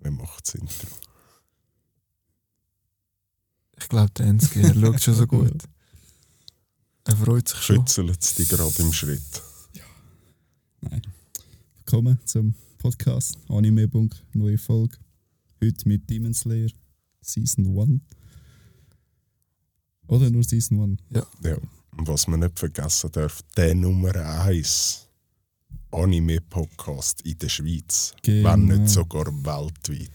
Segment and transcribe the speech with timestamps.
[0.00, 0.88] Wer macht das Intro?
[3.78, 5.62] Ich glaube, der Ensky, er schaut schon so gut.
[7.04, 7.76] Er freut sich schon.
[7.76, 9.42] Schützelt es dich gerade im Schritt.
[10.82, 11.00] Nein.
[11.76, 14.98] Willkommen zum Podcast Anime-Bunk, neue Folge.
[15.64, 16.68] Heute mit Demon Slayer
[17.22, 18.00] Season 1.
[20.08, 21.24] Oder nur Season 1?
[21.42, 21.56] Ja.
[21.96, 25.09] Und was man nicht vergessen darf, der Nummer 1
[25.92, 28.12] Anime-Podcast in der Schweiz.
[28.22, 28.52] Genau.
[28.52, 30.10] Wenn nicht sogar weltweit.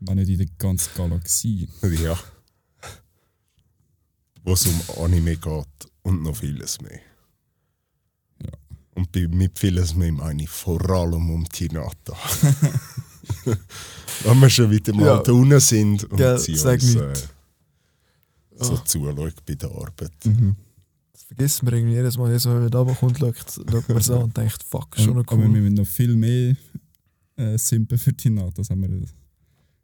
[0.00, 1.68] Wenn nicht in der ganzen Galaxie.
[2.02, 2.18] Ja.
[4.44, 5.66] Wo es um Anime geht
[6.02, 7.00] und noch vieles mehr.
[8.42, 8.50] Ja.
[8.94, 12.16] Und mit vieles mehr meine ich vor allem um Tinata.
[14.24, 15.22] Wenn wir schon wieder mal Ja.
[15.22, 17.14] da unten sind und Gell, sie uns äh,
[18.60, 18.84] so Ah.
[18.84, 20.12] zuschaut bei der Arbeit.
[20.24, 20.56] Mhm.
[21.28, 23.36] Vergisst man irgendwie jedes Mal, wenn er da kommt, schaut,
[23.70, 25.60] schaut man so an und denkt, fuck, schon noch Aber wir cool.
[25.60, 26.56] müssen noch viel mehr
[27.36, 28.48] äh, simpen für Tina.
[28.54, 29.06] Das haben wir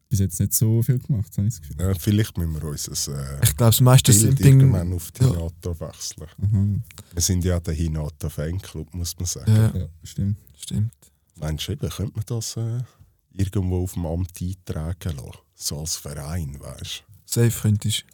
[0.09, 1.77] bis jetzt nicht so viel gemacht, habe ich das Gefühl.
[1.81, 4.61] Ja, vielleicht müssen wir unser äh, Ich glaube, das meiste Bild Simping.
[4.61, 5.27] irgendwann auf Ja.
[5.27, 6.27] Hinata wechseln.
[6.43, 6.67] Aha.
[7.13, 9.53] Wir sind ja der Hinata Fanclub, muss man sagen.
[9.55, 10.39] Ja, Ja, stimmt.
[10.57, 10.93] stimmt.
[11.37, 12.79] Meinst du, eben, könnte man das äh,
[13.33, 15.39] irgendwo auf dem Amt eintragen lassen?
[15.55, 18.05] So als Verein, weißt Safe könntest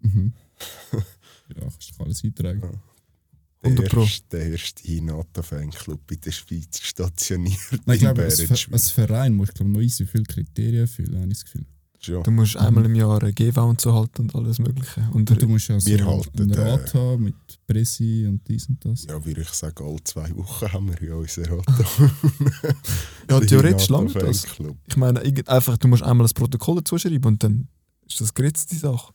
[0.00, 0.32] Mhm.
[1.54, 2.60] ja, kannst du alles eintragen.
[2.60, 2.68] du?
[3.62, 4.00] 100 Pro.
[4.00, 7.58] Der erste, der erste Hinata Fanclub in der Schweiz stationiert.
[7.84, 11.38] Nein, ich glaube, als, Verein musst du glaub, noch easy viele Kriterien erfüllen, habe ich
[11.38, 11.66] das Gefühl.
[12.02, 12.22] Ja.
[12.22, 15.00] Du musst einmal im Jahr eine GV und so halten und alles Mögliche.
[15.12, 17.34] Und Und du musst ja so Wir halten, einen äh, Rat haben mit
[17.66, 19.04] Pressi und dies und das.
[19.04, 21.72] ja, würde ich sagen, alle zwei Wochen haben wir ja unseren Rotto.
[23.30, 24.46] ja, theoretisch lange das.
[24.86, 27.66] Ich meine, einfach, du musst einmal das Protokoll dazu schreiben und dann
[28.06, 29.12] ist das geritzt, die Sache.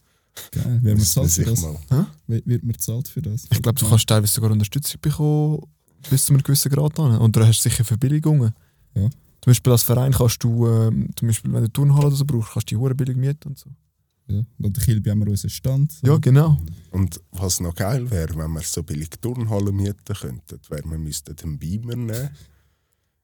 [0.51, 0.79] Geil.
[0.81, 1.61] Wer zahlt für das?
[1.61, 2.07] mal.
[2.27, 3.45] Wird man zahlt für das?
[3.51, 5.61] Ich glaube, du kannst teilweise sogar Unterstützung bekommen,
[6.09, 7.17] bis zu einem gewissen Grad an.
[7.17, 8.53] Und du hast sicher Verbilligungen.
[8.95, 9.09] Ja.
[9.41, 12.53] Zum Beispiel als Verein kannst du, ähm, zum Beispiel, wenn du Turnhalle oder so brauchst,
[12.53, 13.69] kannst du die Hure billig mieten und so.
[14.27, 14.43] Ja.
[14.59, 15.93] Und Kilby haben wir unseren Stand.
[16.03, 16.57] Ja, genau.
[16.91, 21.35] Und was noch geil wäre, wenn wir so billig Turnhallen mieten könnten, wäre, wir müssten
[21.35, 22.29] den Beamer nehmen,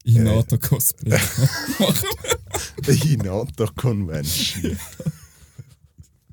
[0.04, 1.20] Hinata Cosplay.
[2.88, 4.78] eine Hinata Convention.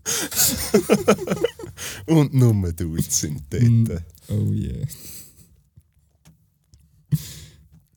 [2.07, 3.63] Und nur Dudes sind dort.
[3.63, 3.87] Mm.
[4.29, 4.87] oh yeah.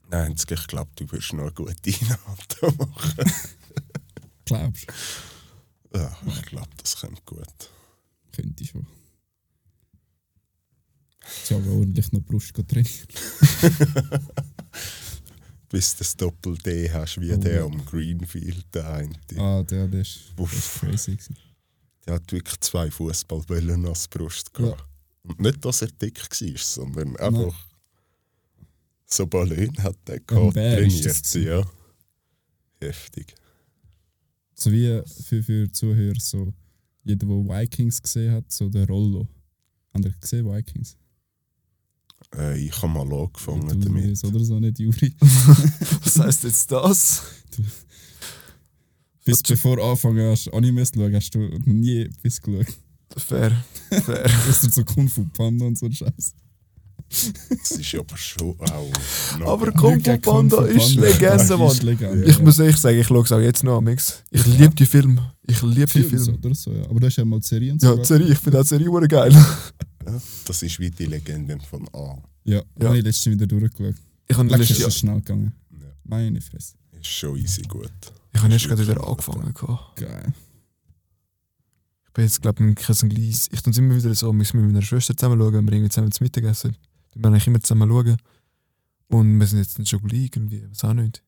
[0.10, 3.26] Nein, ich glaube, du wirst noch eine gute Hinata machen.
[4.46, 4.88] Glaubst
[5.92, 5.98] du?
[5.98, 7.70] Ja, ich glaube, das kommt gut.
[8.32, 8.88] Könnte ich schon.
[11.44, 13.10] Ich habe ordentlich noch Brust trainiert.
[15.70, 19.14] Bis du das Doppel-D hast, wie Oh, der am Greenfield, der eine.
[19.38, 21.12] Ah, der, der ist, der ist crazy.
[21.12, 21.38] Gewesen.
[22.08, 24.84] Der hat wirklich zwei Fußballbälle als Brust gehabt.
[25.24, 27.68] Und nicht, dass er dick war, sondern einfach
[29.06, 31.06] so Ballon hat er gehabt, trainiert.
[31.06, 31.66] das Ja.
[32.80, 33.36] Heftig.
[34.54, 36.54] So wie für, für Zuhörer, so
[37.04, 39.28] jeder, der Vikings gesehen hat, so der Rollo.
[39.94, 40.98] Habt ihr gesehen, Vikings?
[42.36, 44.24] Äh, ich habe mal angefangen Du damit.
[44.24, 45.14] Oder so nicht, Juri.
[45.20, 47.24] Was heisst jetzt das?
[49.28, 52.68] Bis bevor du angefangen hast, Animes zu schauen, hast du nie etwas geschaut.
[53.18, 53.52] Fair.
[54.04, 54.26] Fair.
[54.50, 56.34] Außer so Kung Fu Panda und so ein Scheiß.
[57.10, 58.92] Das ist aber schon auch.
[59.40, 60.96] noch- Aber Kung Fu Panda ist.
[60.96, 61.78] Legende, Ist Mann.
[61.84, 62.26] Legende.
[62.26, 64.24] Ich muss ehrlich sagen, ich schaue es auch jetzt noch am X.
[64.32, 65.34] Ich liebe die Filme.
[65.46, 66.40] Ich liebe die Films Filme.
[66.40, 66.84] oder so, ja.
[66.90, 68.88] Aber du hast ja mal die Serien Ja, die Serie, ich finde auch die Serie
[68.90, 69.32] hure geil.
[69.34, 72.18] Ja, das ist wie die Legenden von A.
[72.44, 72.62] Ja, Ja.
[72.80, 72.88] ja.
[72.88, 73.96] habe ich letztens wieder durchgeschaut.
[74.28, 75.54] Ich habe ist Jahr, es schnell gegangen.
[75.72, 75.78] Ja.
[76.04, 76.74] Meine Fresse.
[77.00, 77.92] Ist schon easy gut.
[78.38, 79.54] Ich habe erst gerade wieder angefangen.
[79.96, 80.34] Geil.
[82.06, 83.50] Ich bin jetzt, glaube ich, ein Gleis.
[83.52, 85.90] Ich tue es immer wieder so, wir müssen mit meiner Schwester zusammen schauen, wir irgendwie
[85.90, 86.78] zusammen zu Mittagessen.
[87.14, 88.18] Wir werden eigentlich immer zusammen schauen.
[89.08, 91.24] Und wir sind jetzt schon gleich irgendwie, was auch nicht.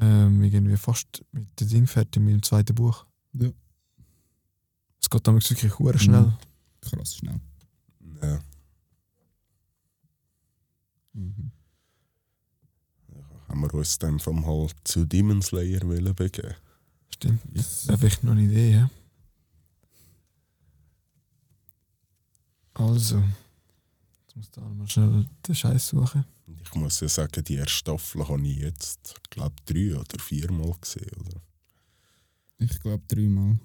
[0.00, 3.06] Ähm, irgendwie fast mit dem Ding fertig, mit dem zweiten Buch.
[3.32, 3.50] Ja.
[5.00, 6.22] Es geht damals wirklich hure schnell.
[6.22, 6.36] Mhm.
[6.80, 7.40] Krass schnell.
[8.22, 8.40] Ja.
[11.12, 11.50] Mhm.
[13.54, 16.56] Haben wir uns dann vom halt zu Demon Slayer wollen begeben.
[17.08, 17.40] Stimmt.
[17.52, 18.90] Das wäre vielleicht noch eine Idee, ja.
[22.74, 23.18] Also.
[23.20, 26.24] Jetzt muss ich da mal schnell den Scheiß suchen.
[26.64, 31.14] Ich muss ja sagen, die erste Staffel habe ich jetzt, glaube drei oder viermal gesehen.
[31.20, 31.40] Oder?
[32.58, 33.60] Ich glaube dreimal.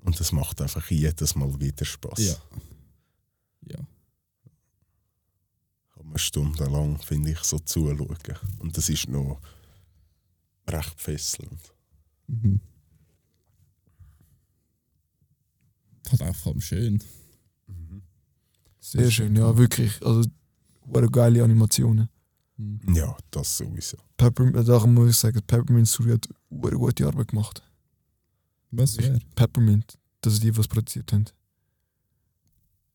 [0.00, 2.18] Und es macht einfach jedes Mal wieder Spaß.
[2.18, 2.36] Ja.
[3.62, 3.78] Ja.
[6.16, 8.16] Stundenlang, finde ich, so zuschauen.
[8.58, 9.40] Und das ist noch
[10.68, 11.74] recht fesselnd.
[12.26, 12.60] Mhm.
[16.10, 17.02] Halt auch vor allem schön.
[18.80, 20.04] Sehr schön, ja, wirklich.
[20.04, 20.28] Also,
[20.86, 22.08] hure geile Animationen.
[22.56, 22.94] Mhm.
[22.94, 23.98] Ja, das sowieso.
[24.16, 27.62] Peppermint, darum muss ich sagen, Peppermint Studio hat eine gute Arbeit gemacht.
[28.70, 29.18] Was wäre?
[29.34, 31.26] Peppermint, das sind die, die es produziert haben.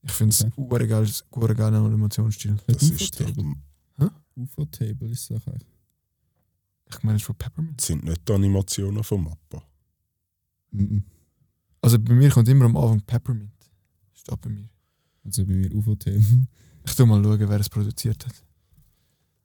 [0.05, 1.45] Ich finde es Okay.
[1.51, 2.57] ein geiler Animationsstil.
[2.67, 3.55] Das ist doch, UFO-Table.
[4.37, 5.67] UFO-Table ist doch eigentlich.
[6.89, 7.81] Ich meine, es ist von Peppermint.
[7.81, 9.63] sind nicht die Animationen von Mappa.
[10.71, 11.03] Mhm.
[11.81, 13.51] Also bei mir kommt immer am Anfang Peppermint.
[14.13, 14.69] Steht bei mir.
[15.23, 16.47] Also bei mir UFO-Table.
[16.85, 18.35] Ich tu mal schauen, wer es produziert hat.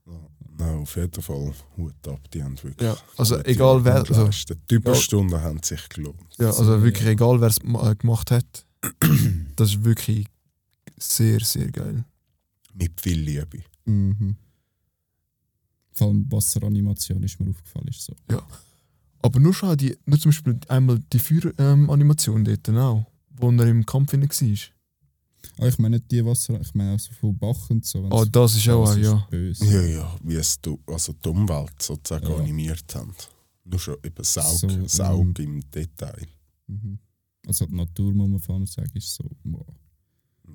[0.07, 0.13] Ja.
[0.59, 2.87] Nein, auf jeden Fall Hut ab, die haben wirklich.
[2.87, 4.29] Ja, also egal wer- also-.
[4.69, 6.21] Die Überstunden haben sich gelohnt.
[6.39, 8.67] Ja, also wirklich egal, wer es äh, gemacht hat.
[9.57, 10.27] Das ist wirklich
[11.01, 12.05] sehr, sehr geil.
[12.75, 13.63] Mit viel Liebe.
[13.85, 14.37] Mhm.
[15.93, 17.89] Vor allem Wasseranimation ist mir aufgefallen.
[17.89, 18.15] Ist so.
[19.23, 23.85] Aber nur schon die, nur zum Beispiel einmal die Feueranimation dort auch, wo er im
[23.85, 24.59] Kampf inne war.
[25.59, 28.07] Ah, ich meine nicht die Wasser, ich meine also von Bach und so.
[28.11, 29.27] Oh, das ist auch, ein, ja.
[29.31, 29.65] böse.
[29.65, 32.37] Ja, ja, wie es du, also die Umwelt sozusagen Ja.
[32.37, 33.15] animiert haben.
[33.65, 36.27] Nur schon eben Saug, So, Saug ähm, im Detail.
[36.67, 36.99] Mhm.
[37.47, 39.67] Also die Natur, muss man vor allem sagen, ist so wow,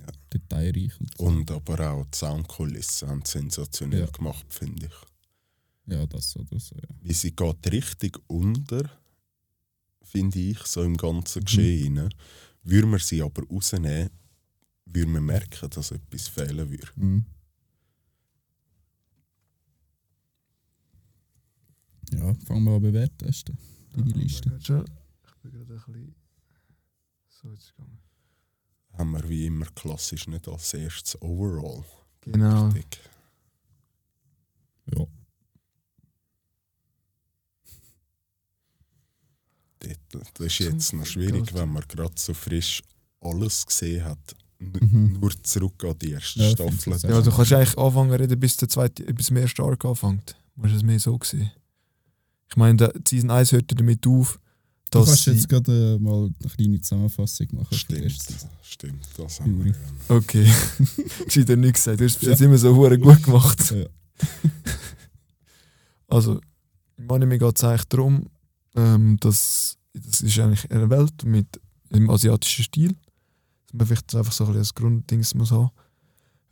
[0.01, 0.11] Ja.
[0.33, 0.99] detailreich.
[0.99, 1.23] Und, so.
[1.25, 4.05] Und aber auch die Soundkulissen haben sensationell Ja.
[4.07, 5.93] gemacht, finde ich.
[5.93, 6.95] ja, das oder so, ja.
[7.01, 8.89] Wie sie geht richtig unter,
[10.03, 11.45] finde ich, so im ganzen Mhm.
[11.45, 11.97] Geschehen.
[11.99, 12.09] rein.
[12.63, 14.09] Würde man sie aber rausnehmen,
[14.85, 16.87] würde man merken, dass etwas fehlen würde.
[16.95, 17.25] Mhm.
[22.13, 23.33] Ja, fangen wir an bewerten.
[23.93, 24.49] Deine Liste.
[24.59, 26.15] Ich bin gerade ein bisschen.
[27.29, 27.99] So, jetzt gegangen.
[28.97, 31.83] Haben wir wie immer klassisch nicht als erstes Overall.
[32.21, 32.67] Genau.
[32.69, 33.01] Richtig.
[34.95, 35.05] Ja.
[40.11, 42.81] Das ist jetzt noch schwierig, wenn man gerade so frisch
[43.19, 44.35] alles gesehen hat.
[44.59, 45.17] N Mhm.
[45.19, 46.97] Nur zurück an die erste Ja, Staffel.
[47.09, 50.37] Ja, du kannst eigentlich anfangen reden, bis der zweite, bis der erste Arc anfängt.
[50.55, 51.51] Musst du es mehr so sehen.
[52.49, 54.39] Ich meine, Season 1 hörte damit auf,
[54.99, 57.75] Du kannst sie, jetzt gerade äh, mal eine kleine Zusammenfassung machen.
[57.77, 58.17] Stimmt,
[58.63, 59.71] stimmt, das haben wir.
[59.71, 60.15] Ja.
[60.15, 60.45] Okay.
[61.25, 61.99] Das hast du nicht gesagt.
[61.99, 63.71] Du hast es bis jetzt immer so hure gut gemacht.
[63.71, 63.85] Ja.
[66.07, 66.39] Also,
[66.97, 68.29] im Anime geht es eigentlich darum,
[68.75, 71.59] ähm, dass das ist eigentlich eine Welt mit
[71.91, 72.95] einem asiatischen Stil.
[73.65, 75.71] Dass man vielleicht einfach so ein bisschen als Grunddings muss haben.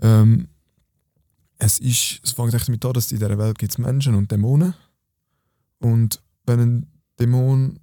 [0.02, 0.48] Ähm,
[1.58, 4.32] es, ist, es fängt eigentlich damit an, dass in dieser Welt gibt es Menschen und
[4.32, 4.74] Dämonen.
[5.80, 6.88] Und wenn ein
[7.20, 7.80] Dämon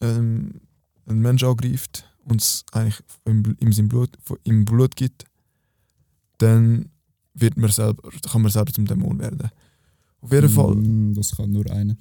[0.00, 0.60] ähm,
[1.06, 4.10] einen Menschen angreift und es eigentlich im, im, seinem Blut,
[4.44, 5.24] im Blut gibt,
[6.38, 6.90] dann
[7.34, 9.50] wird man selber, kann man selber zum Dämon werden.
[10.20, 10.74] Auf jeden Fall.
[10.74, 11.96] Mm, Das kann nur einer.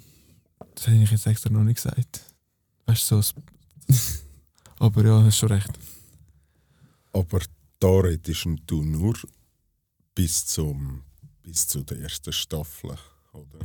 [0.75, 2.21] Das habe ich jetzt extra noch nicht gesagt.
[2.85, 3.33] Weißt du, so.
[3.87, 4.23] das-
[4.79, 5.69] Aber ja, hast schon recht.
[7.13, 7.39] Aber
[7.79, 9.15] da redest du nur
[10.13, 11.01] bis, zum,
[11.41, 12.95] bis zu der ersten Staffel,
[13.33, 13.59] oder?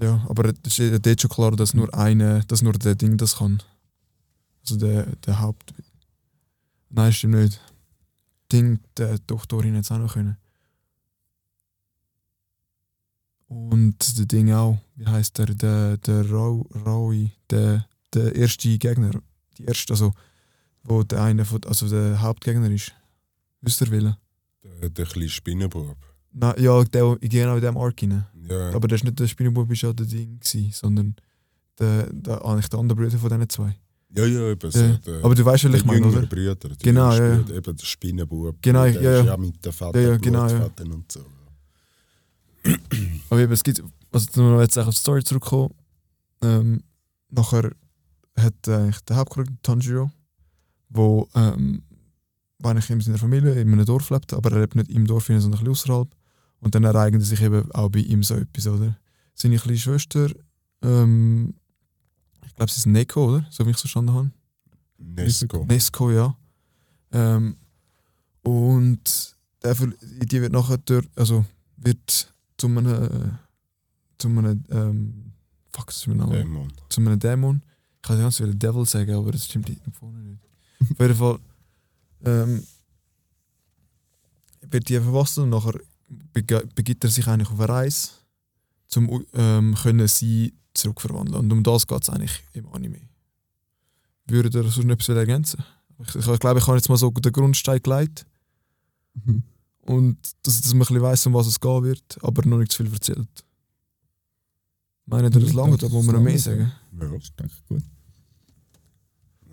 [0.00, 3.16] Ja, aber es ist ja dort schon klar, dass nur eine, dass nur der Ding
[3.16, 3.62] das kann.
[4.62, 5.74] Also der, der Haupt.
[6.90, 7.60] Nein, stimmt nicht.
[8.52, 10.36] Ding, der Doktorin jetzt auch noch können.
[13.48, 19.10] Und der Ding auch, wie heißt der, der, der Rau, Raui, der, der erste Gegner,
[19.56, 20.12] die erste, also,
[20.84, 22.92] wo der eine von, also der Hauptgegner ist.
[23.62, 24.18] Wisst ihr welcher?
[24.62, 25.96] Der, der kleine Spinnenbub.
[26.32, 28.26] Nein, ja, der, genau in dem Arc rein.
[28.48, 30.38] Ja, Aber das ist nicht der Spinnenbub, ist ja der Ding,
[30.72, 31.14] sondern
[31.78, 33.76] der, der, eigentlich der andere Bruder von diesen zwei.
[34.10, 34.78] ja, ja eben so.
[34.78, 34.96] Ja.
[35.06, 36.22] Der, Aber du weißt, was der ich meine, oder?
[36.26, 36.54] Brüder.
[36.54, 37.36] der Genau, ja, ja.
[37.36, 38.56] Bruder, Eben der Spinnenbub.
[38.62, 39.32] Genau, der ja, ist ja.
[39.32, 40.58] ja mit den fetten Ja, ja, genau, ja.
[40.58, 41.20] Blutfäden und so.
[43.30, 43.82] Aber eben, es gibt,
[44.12, 45.74] also wenn wir jetzt auf die Story zurückkommen,
[46.42, 46.82] ähm,
[47.30, 47.72] nachher
[48.36, 50.10] hat eigentlich der Hauptcharakter Tanjiro,
[50.88, 51.82] wo, ähm,
[52.58, 55.26] wo eigentlich in seiner Familie in einem Dorf lebt, aber er lebt nicht im Dorf,
[55.26, 56.08] sondern ein bisschen außerhalb.
[56.60, 58.98] Und dann ereignet sich eben auch bei ihm so etwas, oder?
[59.34, 60.30] Seine kleine Schwester,
[60.82, 61.54] ähm,
[62.46, 63.46] ich glaube, sie ist Neko, oder?
[63.50, 64.30] So wie ich es verstanden habe.
[64.98, 65.64] Nesco.
[65.64, 66.36] Nesco, ja.
[67.12, 67.56] Ähm,
[68.42, 71.44] und der, die wird nachher durch, also
[71.76, 73.38] wird zu einem,
[74.18, 75.32] zu einem, ähm,
[75.70, 76.72] fuck, das ist mein Name, Dämon.
[76.88, 77.62] zu einem Dämon.
[77.96, 80.42] Ich kann ganz viel Devil sagen, aber das stimmt nicht vorne nicht.
[80.80, 81.38] Auf jeden Fall
[82.24, 82.62] ähm,
[84.62, 85.80] wird die verwasselt und nachher
[86.32, 88.08] begibt er sich eigentlich auf eine Reise,
[88.96, 91.36] um ähm, können sie zurückverwandeln.
[91.44, 93.00] Und um das geht es eigentlich im Anime.
[94.26, 95.62] Würde ihr sonst noch etwas ergänzen?
[96.00, 98.24] Ich, ich, ich glaube, ich habe jetzt mal so den Grundstein gelegt
[99.24, 99.42] Mhm.
[99.80, 102.70] und dass, dass man ein bisschen weiss, um was es gehen wird, aber noch nicht
[102.70, 103.44] zu viel erzählt.
[105.06, 106.70] Meinen ihr das Ja, lange, da muss man noch mehr sagen?
[107.00, 107.08] Ja.
[107.08, 107.82] Das ist denke ich gut.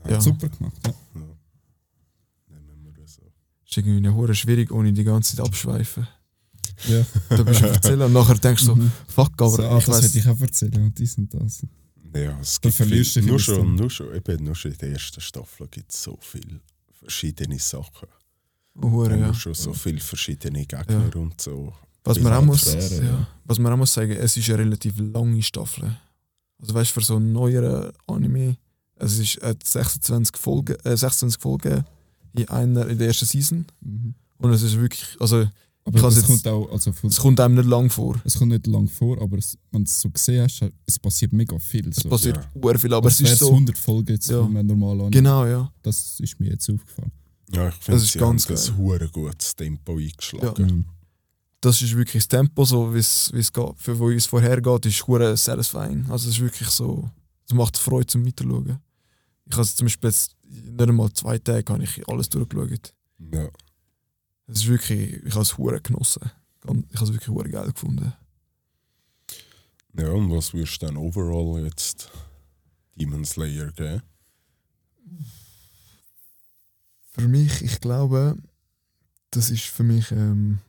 [0.08, 0.22] Ja.
[0.22, 0.76] Super gemacht.
[0.86, 0.94] Ja.
[1.16, 1.22] Ja.
[2.62, 3.22] Nehmen wir das so.
[3.66, 6.08] ist irgendwie eine hure schwierig, ohne die ganze Zeit abschweifen.
[6.88, 7.06] Ja.
[7.30, 8.92] Da bist du am erzählen und nachher denkst du so, Mhm.
[9.08, 11.66] fuck, aber so, ah, ich das hätte ich auch erzählen und dies und das.
[12.16, 15.20] Ja, es gibt viel, du nur, schon, nur, schon, eben, nur schon in der ersten
[15.22, 18.08] Staffel gibt es so viele verschiedene Sachen.
[18.82, 19.28] Hure, Ja.
[19.28, 19.34] ja.
[19.34, 21.74] Schon so viele verschiedene Gegner und so.
[22.04, 23.04] Was man, auch muss, Fähre, ja.
[23.04, 23.28] ja.
[23.46, 25.98] was man auch muss sagen, es ist eine relativ lange Staffel.
[26.62, 28.58] Also weißt du, für so einen neueren Anime,
[28.98, 31.84] es ist äh, 26 Folgen, äh, 26 Folgen
[32.34, 33.66] in einer in der ersten Season.
[33.82, 34.14] Mhm.
[34.38, 35.48] Und es ist wirklich, also
[35.88, 38.20] Aber es jetzt- kommt auch, also von, es kommt einem nicht lang vor.
[38.24, 41.32] es kommt nicht lang vor, aber es, wenn du es so gesehen hast, es passiert
[41.32, 41.88] mega viel.
[41.90, 42.10] Es so.
[42.10, 42.78] passiert ja.
[42.78, 43.52] viel, aber Als es ist so.
[43.52, 44.42] 100 Folgen jetzt Ja.
[44.42, 44.64] ja.
[44.64, 45.12] normal an.
[45.12, 45.72] Genau, ja.
[45.84, 47.12] Das ist mir jetzt aufgefallen.
[47.54, 50.66] Ja, ich finde, ist sie ganz haben das hure gutes Tempo eingeschlagen.
[50.66, 50.86] Mhm.
[51.62, 54.86] Das ist wirklich das Tempo, so wie es wie es geht, für wo es vorhergeht,
[54.88, 56.06] ist hure satisfying.
[56.10, 57.10] Also es ist wirklich so,
[57.48, 58.80] es macht Freude zum Weiterschauen.
[59.48, 62.94] Ich habe zum Beispiel jetzt nicht einmal zwei Tage habe ich alles durchgeschaut.
[63.32, 63.48] Ja.
[64.48, 66.32] Es ist wirklich, ich habe es hure genossen.
[66.64, 68.14] Ich habe es wirklich hure geil gefunden.
[69.94, 72.12] ja, und was würdest du dann overall jetzt
[72.96, 74.02] Demon Slayer geben?
[77.12, 78.36] Für mich, ich glaube,
[79.32, 80.60] das ist für mich ähm,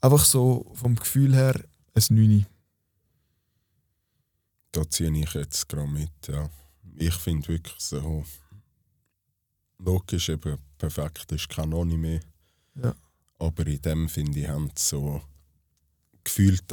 [0.00, 1.62] einfach so vom Gefühl her
[1.94, 2.46] ein 9.
[4.72, 6.48] Da ziehe ich jetzt gerade mit, ja.
[6.96, 8.24] Ich finde wirklich so.
[9.78, 12.20] Logisch, eben perfekt ist kein Anime.
[12.82, 12.94] Ja.
[13.38, 15.22] Aber in dem finde ich, haben sie so
[16.24, 16.64] gefühlt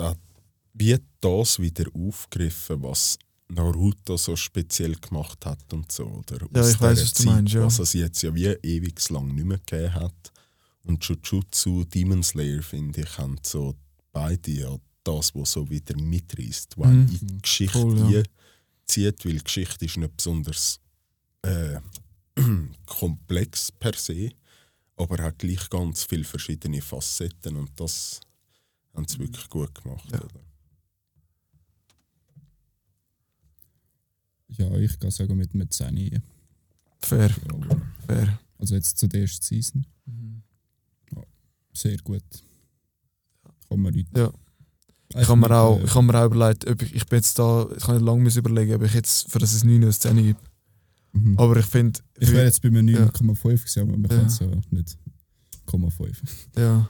[0.74, 3.18] wie das wieder aufgegriffen, was
[3.50, 6.06] Naruto so speziell gemacht hat und so.
[6.06, 7.66] Oder Ja, aus ich dieser was du Zeit, meinst, ja.
[7.66, 10.32] Was es jetzt ja wie ewig lang nicht mehr gegeben hat.
[10.86, 13.76] Und Jujutsu, Demon Slayer, finde ich, haben so
[14.12, 17.08] beide ja das, was so wieder mitreißt, was Mhm.
[17.08, 18.24] die Geschichte Voll, ja.
[18.86, 20.80] zieht, weil die Geschichte ist nicht besonders
[21.44, 21.80] äh,
[22.86, 24.32] komplex per se,
[24.96, 28.20] aber hat gleich ganz viele verschiedene Facetten und das
[28.94, 30.10] haben sie wirklich gut gemacht.
[30.12, 30.20] Ja.
[30.22, 30.40] Oder?
[34.58, 36.22] Ja, ich kann sagen mit, mit 10.
[37.02, 37.82] Fair, Ja.
[38.06, 38.40] fair.
[38.58, 39.86] Also jetzt zu der ersten Season.
[41.74, 42.24] Sehr gut.
[43.68, 44.16] Kann man nicht.
[44.16, 44.32] Ja.
[45.16, 47.18] Ich habe mir, auch, nicht, äh, ich hab mir auch überlegt, ob ich, ich bin
[47.18, 49.88] jetzt da, ich kann nicht lange überlegen, ob ich jetzt für das ein 9 oder
[49.88, 50.40] ein 10 gebe.
[51.13, 51.38] Mhm.
[51.39, 53.05] Aber ich finde, Ich wäre jetzt bei mir Ja.
[53.08, 54.17] 9,5 gewesen, aber man Ja.
[54.17, 54.98] kann es ja nicht
[55.65, 56.17] 0,5.
[56.58, 56.89] ja.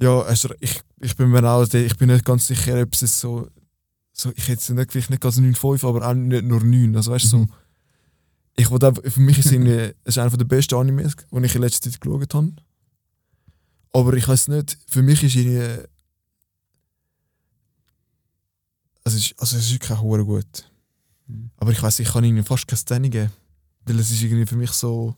[0.00, 3.48] Ja, also ich, ich bin mir auch, ich bin nicht ganz sicher, ob es so,
[4.12, 6.96] so ich hätte es nicht, vielleicht nicht ganz 9,5, aber auch nicht nur 9.
[6.96, 7.48] Also weißt du, so, Mhm.
[8.56, 11.90] ich wollte für mich ist es ist einer der besten Animes, die ich in letzter
[11.90, 12.52] Zeit geschaut habe.
[13.92, 15.86] Aber ich weiß nicht, für mich ist irgendwie.
[19.04, 20.70] Es ist, also es ist wirklich auch hure gut.
[21.26, 21.50] Mhm.
[21.58, 23.30] Aber ich weiß, ich kann ihnen fast kein Stanny geben.
[23.84, 25.16] Weil es ist irgendwie für mich so.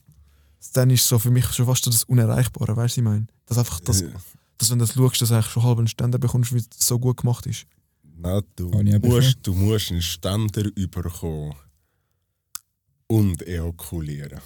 [0.60, 3.26] Stanny ist so für mich schon fast so das Unerreichbare, weißt du, was ich meine?
[3.46, 4.10] Dass einfach, das, Äh,
[4.58, 6.86] dass wenn du das schaust, dass du eigentlich schon halb einen Ständer bekommst, weil es
[6.86, 7.66] so gut gemacht ist.
[8.18, 8.70] Nein, du,
[9.08, 11.54] musst, du musst einen Ständer überkommen
[13.06, 14.40] und ejakulieren.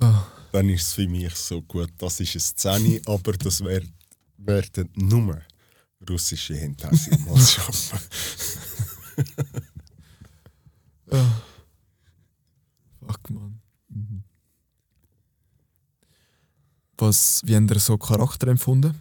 [0.00, 3.82] Ah, Dann ist es für mich so gut, das ist ein Szene, aber das wär,
[4.38, 5.40] werden nur
[6.08, 7.26] russische Hintergründe
[11.10, 11.32] schaffen.
[13.00, 13.06] ah.
[13.06, 13.60] Fuck, man.
[13.88, 14.24] Mhm.
[16.98, 18.94] Was, wie habt ihr so Charakter empfunden?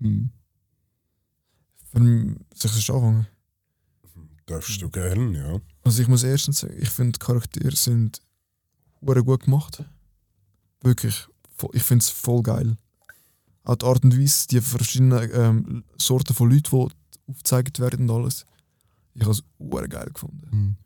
[0.00, 0.30] Mhm.
[1.92, 3.26] Für mich, soll ich das anfangen?
[4.46, 5.60] Darfst du gern, ja.
[5.84, 8.20] Also ich muss erstens sagen, ich finde Charaktere sind
[9.00, 9.84] gut gemacht.
[10.82, 11.26] Wirklich,
[11.72, 12.76] ich finde es voll geil.
[13.62, 16.94] Auch die Art und Weise, die verschiedenen ähm, Sorten von Leuten, die
[17.26, 18.44] aufgezeigt werden und alles.
[19.14, 20.48] Ich habe es hure geil gefunden.
[20.50, 20.76] Mhm.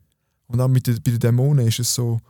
[0.47, 2.21] Und auch mit den, bei den Dämonen ist es so,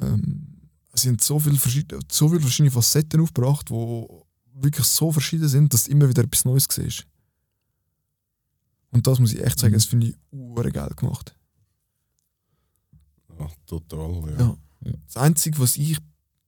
[0.00, 0.46] ähm,
[0.92, 4.06] es sind so viele, verschiedene, so viele verschiedene Facetten aufgebracht, die
[4.54, 7.06] wirklich so verschieden sind, dass du immer wieder etwas Neues siehst.
[8.90, 9.76] Und das muss ich echt sagen, Mhm.
[9.76, 11.34] das finde ich hure geil gemacht.
[13.38, 14.38] ja total, ja.
[14.40, 14.56] Ja.
[14.84, 14.92] Ja.
[15.06, 15.96] Das Einzige, was ich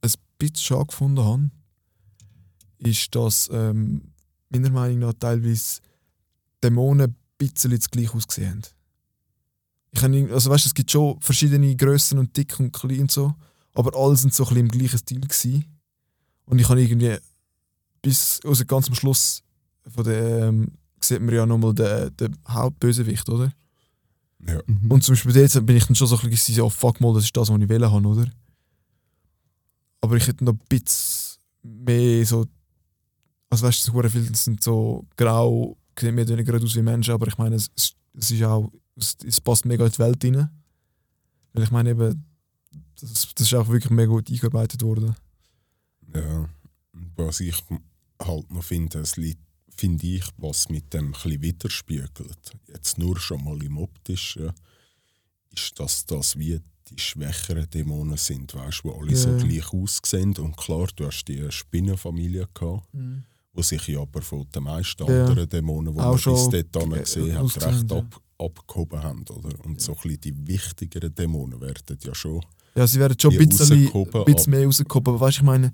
[0.02, 1.50] ein bisschen schade gefunden habe,
[2.78, 4.12] ist, dass ähm,
[4.50, 5.80] meiner Meinung nach teilweise
[6.62, 8.62] Dämonen ein bisschen das gleich ausgesehen haben.
[9.90, 13.34] Ich habe, also weißt, es gibt schon verschiedene Grössen und dick und klein und so,
[13.74, 15.64] aber alle sind so ein bisschen im gleichen Stil gewesen.
[16.46, 17.16] Und ich habe irgendwie
[18.00, 19.42] bis also ganz am Schluss
[19.86, 23.52] von der, ähm, sieht man ja nochmal den, den Hauptbösewicht, oder?
[24.46, 24.60] ja.
[24.66, 24.90] Mhm.
[24.90, 27.14] Und zum Beispiel jetzt bin ich dann schon so ein bisschen so, oh, fuck mal,
[27.14, 28.26] das ist das, was ich wählen habe, oder?
[30.00, 32.46] Aber ich hätte noch ein bisschen mehr so.
[33.50, 37.14] Also weißt du, es viele sind so grau, sehen mehr oder weniger aus wie Menschen,
[37.14, 40.50] aber ich meine, es, es ist auch, es, es passt mega in die Welt rein.
[41.52, 42.24] Weil ich meine eben,
[43.00, 45.14] Das, das ist auch wirklich mega gut eingearbeitet worden.
[46.14, 46.48] Ja,
[47.16, 47.56] was ich
[48.22, 49.40] halt noch finde, es liegt,
[49.74, 54.52] finde ich, was mit dem ein bisschen widerspiegelt, jetzt nur schon mal im Optischen,
[55.50, 59.36] ist, dass das wie die schwächeren Dämonen sind, weißt wo alle so Ja.
[59.36, 60.36] gleich aussehen.
[60.36, 62.86] Und klar, du hast die Spinnenfamilie gehabt,
[63.54, 65.24] wo sich ja aber von den meisten Ja.
[65.26, 67.96] anderen Dämonen, die Auch man schon bis dort ge- gesehen hat, ausgesehen, recht ja.
[67.98, 69.24] ab, abgehoben haben.
[69.28, 69.64] Oder?
[69.64, 72.40] Und so ein bisschen die wichtigeren Dämonen werden ja schon
[72.74, 75.14] Ja, sie werden schon ein bisschen, ein bisschen mehr rausgehoben.
[75.14, 75.72] Aber weißt du, ich meine,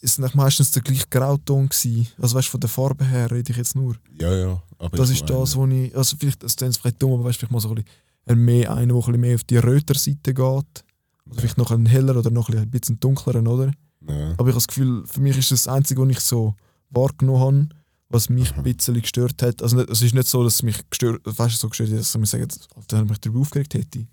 [0.00, 2.06] es sind meistens der gleiche Grauton gewesen.
[2.20, 3.96] Also weißt du, von der Farbe her rede ich jetzt nur.
[4.20, 4.62] Ja, ja.
[4.78, 7.36] Aber Das ist meine, das, wo ich, also vielleicht, das klingt vielleicht dumm, aber weißt
[7.42, 7.84] du, vielleicht mal so ein
[8.24, 10.36] bisschen mehr einer, der ein bisschen mehr auf die röter Seite geht.
[10.36, 13.72] Oder vielleicht noch ein heller oder noch ein bisschen dunkleren, oder?
[14.08, 14.32] Ja.
[14.36, 16.54] Aber ich habe das Gefühl, für mich ist das, das Einzige, was ich so
[16.90, 17.68] wahrgenommen habe,
[18.08, 18.58] was mich Aha.
[18.58, 19.62] ein bisschen gestört hat.
[19.62, 22.20] Also es ist nicht so, dass es mich gestört, weißt so gestört hat, dass ich
[22.20, 24.06] mir sagen, dass ich mich darüber aufgeregt hätte.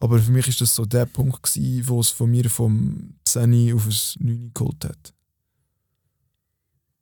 [0.00, 3.72] Aber für mich ist das so der Punkt gewesen, wo es von mir vom 10
[3.74, 5.14] auf das 9 geholt hat.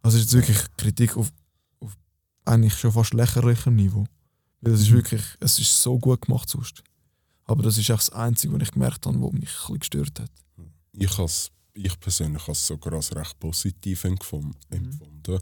[0.03, 1.33] Also es ist jetzt wirklich Kritik auf,
[1.81, 1.97] auf
[2.45, 4.05] eigentlich schon fast lächerlichem Niveau.
[4.61, 4.97] Weil es ist Mhm.
[4.97, 6.83] wirklich, es ist so gut gemacht sonst.
[7.45, 10.21] Aber das ist auch das Einzige, was ich gemerkt habe, was mich ein bisschen gestört
[10.21, 10.31] hat.
[10.93, 15.39] ich, has, ich persönlich habe es sogar als recht positiv empfund- empfunden.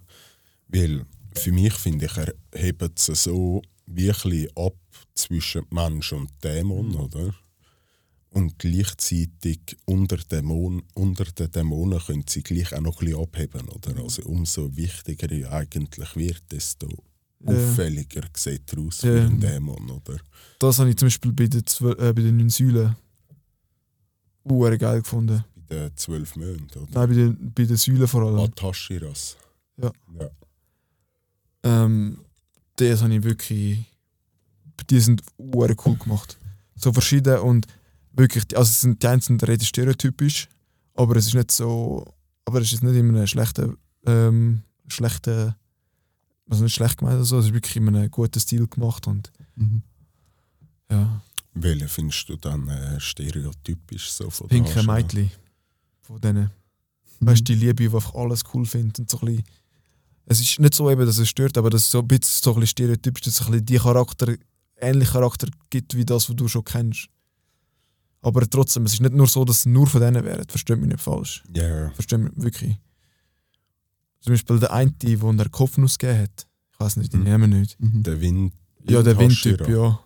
[0.68, 1.04] Weil
[1.36, 4.76] für mich finde ich, er hebt es so bisschen ab
[5.14, 7.34] zwischen Mensch und Dämon, oder?
[8.32, 13.68] Und gleichzeitig unter, Dämon, unter den Dämonen können sie gleich auch noch ein bisschen abheben,
[13.68, 14.00] oder?
[14.00, 16.86] Also umso wichtiger er eigentlich wird, desto
[17.40, 17.52] Ja.
[17.52, 19.14] auffälliger sieht er aus Ja.
[19.16, 20.18] wie ein Dämon, oder?
[20.60, 22.94] Das habe ich zum Beispiel bei den, äh, bei den Säulen
[24.78, 25.44] geil gefunden.
[25.70, 26.88] Bei den zwölf Monaten, oder?
[26.92, 28.40] Nein, bei den, bei den Säulen vor allem.
[28.40, 29.36] Atashiras.
[29.76, 29.90] Ja.
[30.18, 30.30] ja.
[31.62, 32.18] Ähm,
[32.76, 33.84] das habe ich wirklich.
[34.88, 36.38] Die sind uhr cool gemacht.
[36.74, 37.66] So verschieden und
[38.12, 38.44] wirklich.
[38.56, 40.48] Also es sind, die einen sind recht stereotypisch,
[40.94, 42.04] aber es ist nicht so.
[42.44, 43.76] Aber es ist nicht in einem schlechten.
[44.06, 45.54] Ähm, schlechten
[46.50, 49.30] also nicht schlecht gemeint oder so, es ist wirklich in einem guten Stil gemacht und
[49.56, 49.82] Mhm.
[50.90, 51.22] ja.
[51.54, 54.82] Welchen findest du dann äh, stereotypisch so von Pinke?
[54.82, 55.30] Mädchen.
[56.10, 56.50] Von denen.
[57.20, 57.26] Mhm.
[57.26, 59.44] Weißt du, die Liebe, die einfach alles cool findet und so ein bisschen,
[60.26, 62.50] Es ist nicht so eben, dass es stört, aber das ist so ein bisschen, so
[62.50, 64.34] ein bisschen stereotypisch, dass es ein bisschen die Charakter,
[64.76, 67.06] ähnliche Charakter gibt wie das, was du schon kennst.
[68.22, 70.46] Aber trotzdem, es ist nicht nur so, dass es nur von denen wären.
[70.48, 71.42] Versteht mich nicht falsch.
[71.54, 71.90] Ja, ja.
[71.92, 72.76] Versteht mich wirklich.
[74.20, 76.46] Zum Beispiel der eine, der der Kopfnuss gegeben hat.
[76.72, 77.26] Ich weiß nicht, den Mhm.
[77.28, 77.80] Namen nicht.
[77.80, 78.02] Mhm.
[78.02, 78.52] Der Wind.
[78.88, 79.18] Ja, der.
[79.18, 80.00] Windtyp, ja.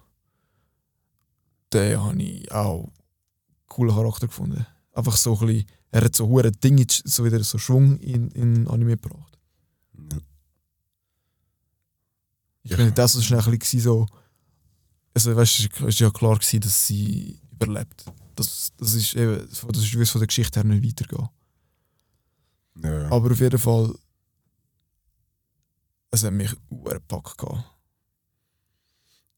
[1.73, 2.93] Den habe ich auch einen
[3.67, 4.67] coolen Charakter gefunden.
[4.95, 8.69] Einfach so ein bisschen, er hat so hure Dinge, so wieder so Schwung in, in
[8.69, 9.39] Anime gebracht.
[9.99, 10.19] Ja.
[12.63, 12.77] Ich Ja.
[12.77, 14.07] finde, das war schnell ein bisschen so.
[15.13, 18.05] Also, weißt du, es war ja klar, gewesen, dass sie überlebt.
[18.35, 21.29] Das, das ist eben, das ist wie von der Geschichte her nicht weitergehen.
[22.83, 23.11] Ja.
[23.13, 23.95] Aber auf jeden Fall,
[26.11, 27.41] es hat mich gehabt.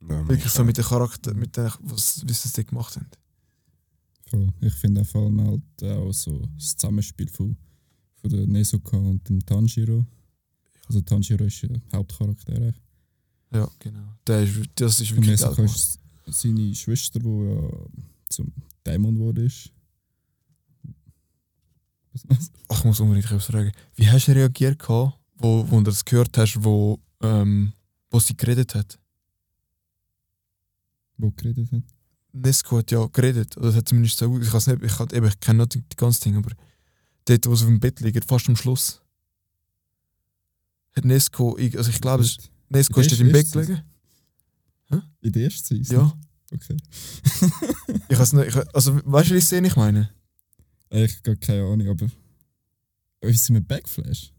[0.09, 3.11] Ja, Wirklich so mit den Charakter, mit den, was, wie sie es gemacht haben.
[4.29, 4.53] Voll.
[4.61, 7.57] Ich finde vor allem halt auch so das Zusammenspiel von,
[8.17, 10.05] von der Nezuka und dem Tanjiro.
[10.87, 12.75] Also Tanjiro ist ja Hauptcharakter.
[13.53, 14.19] Ja, genau.
[14.27, 17.71] Der ist, das ist wirklich Nezuka ist seine Schwester, die ja
[18.29, 18.53] zum
[18.85, 19.45] Dämon wurde.
[19.45, 19.71] Ist.
[22.69, 23.73] Ach, ich muss unbedingt etwas fragen.
[23.95, 27.73] Wie hast du reagiert, wo, wo du das gehört hast, wo, ähm,
[28.11, 28.99] wo sie geredet hat?
[31.19, 31.83] Wo geredet hat?
[32.37, 33.57] Nesco hat ja geredet.
[33.57, 35.97] Oder das hat zumindest so Ich, weiß nicht, ich, hab- eben, ich kenne nicht die
[35.97, 36.51] ganze Ding, aber
[37.25, 39.01] dort, wo sie auf dem Bett liegt, fast am Schluss,
[40.95, 43.83] hat Nesco, ich- also ich glaube, es ist- Nesco ist dort im Bett gelegen.
[45.21, 45.97] In der ersten Season?
[45.97, 46.13] Ja.
[46.53, 46.77] Okay.
[48.09, 50.09] Ich weiß nicht, ich, also weißt du, wie Szene ich meine?
[50.91, 52.07] Ich habe keine Ahnung, aber.
[53.21, 54.33] Ist sie mit Backflash?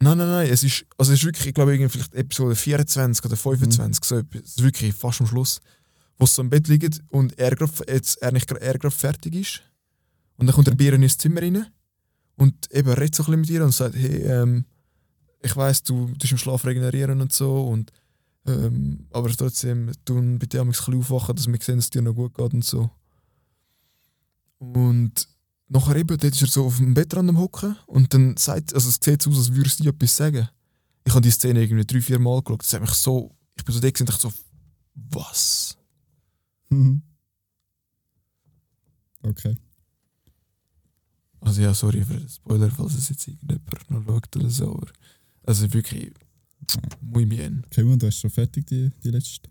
[0.00, 0.48] Nein, nein, nein.
[0.50, 4.16] Es ist, also es ist wirklich, ich glaube, irgendwie vielleicht Episode 24 oder 25, so
[4.16, 4.40] etwas.
[4.42, 5.60] Es ist wirklich fast am Schluss,
[6.18, 9.62] wo sie im Bett liegt und er, grad, jetzt, er, nicht, er gerade fertig ist.
[10.36, 11.66] Und dann kommt der Bier in ins Zimmer rein
[12.36, 14.64] und eben redet so ein bisschen mit ihr und sagt: Hey, ähm,
[15.42, 17.68] ich weiß, du du tust im Schlaf regenerieren und so.
[17.68, 17.92] Und,
[18.46, 22.14] ähm, aber trotzdem, tun bitte ein bisschen aufwachen, dass wir sehen, dass es dir noch
[22.14, 22.90] gut geht und so.
[24.58, 25.28] Und
[25.68, 28.88] nachher eben, dort ist er so auf dem Bettrand am Hocken und dann sagt, also
[28.88, 30.48] es sieht so aus, als würde sie etwas sagen.
[31.04, 32.62] Ich habe die Szene irgendwie drei, vier Mal geschaut.
[32.62, 34.32] Das hat mich so, ich bin so dick und dachte so,
[34.94, 35.76] was?
[36.74, 37.02] Mhm.
[39.22, 39.56] okay.
[41.40, 44.86] Also ja, sorry für den Spoiler, falls es jetzt irgendjemand noch schaut oder so, aber
[45.42, 46.12] also wirklich
[47.02, 47.62] muy bien.
[47.66, 49.50] Okay, und du hast schon fertig die, die letzte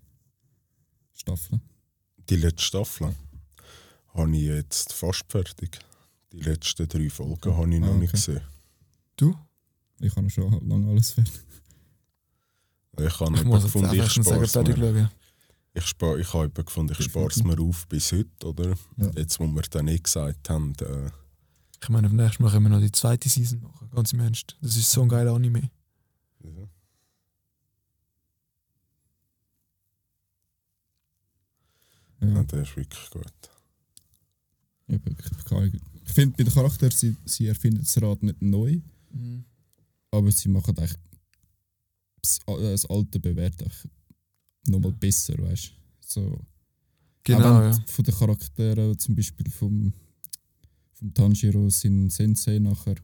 [1.14, 1.60] Staffel.
[2.30, 3.14] Die letzte Staffel
[4.16, 5.80] habe ich jetzt fast fertig.
[6.32, 8.18] Die letzten drei Folgen habe ich noch Ah, nicht okay.
[8.18, 8.42] gesehen.
[9.18, 9.36] Du?
[10.00, 11.34] Ich habe schon lange alles fertig.
[13.00, 15.12] Ich habe jetzt gefunden, ich spare fertig mir.
[15.76, 18.76] Ich, spar, ich habe gefunden, ich spare es mir auf bis heute, oder?
[18.98, 19.10] Ja.
[19.16, 21.10] Jetzt, wo wir dann eh gesagt haben, äh,
[21.82, 24.56] Ich meine, auf nächstes Mal können wir noch die zweite Season machen, ganz im Ernst.
[24.62, 25.72] Das ist so ein geiler Anime.
[26.44, 26.50] ja.
[26.52, 26.68] Ja.
[32.36, 33.34] Ja, der ist wirklich gut.
[34.88, 38.80] Ich finde, bei den Charakteren, sie, sie erfinden das Rad nicht neu,
[40.12, 40.96] aber sie machen eigentlich
[42.22, 43.62] das, äh, das alte Bewährt
[44.68, 45.72] nochmal besser, weißt du?
[46.06, 46.40] So,
[47.26, 47.80] Genau, auch wenn ja.
[47.88, 49.94] Von den Charakteren, zum Beispiel vom,
[50.92, 52.96] vom Tanjiro, sein Sensei nachher,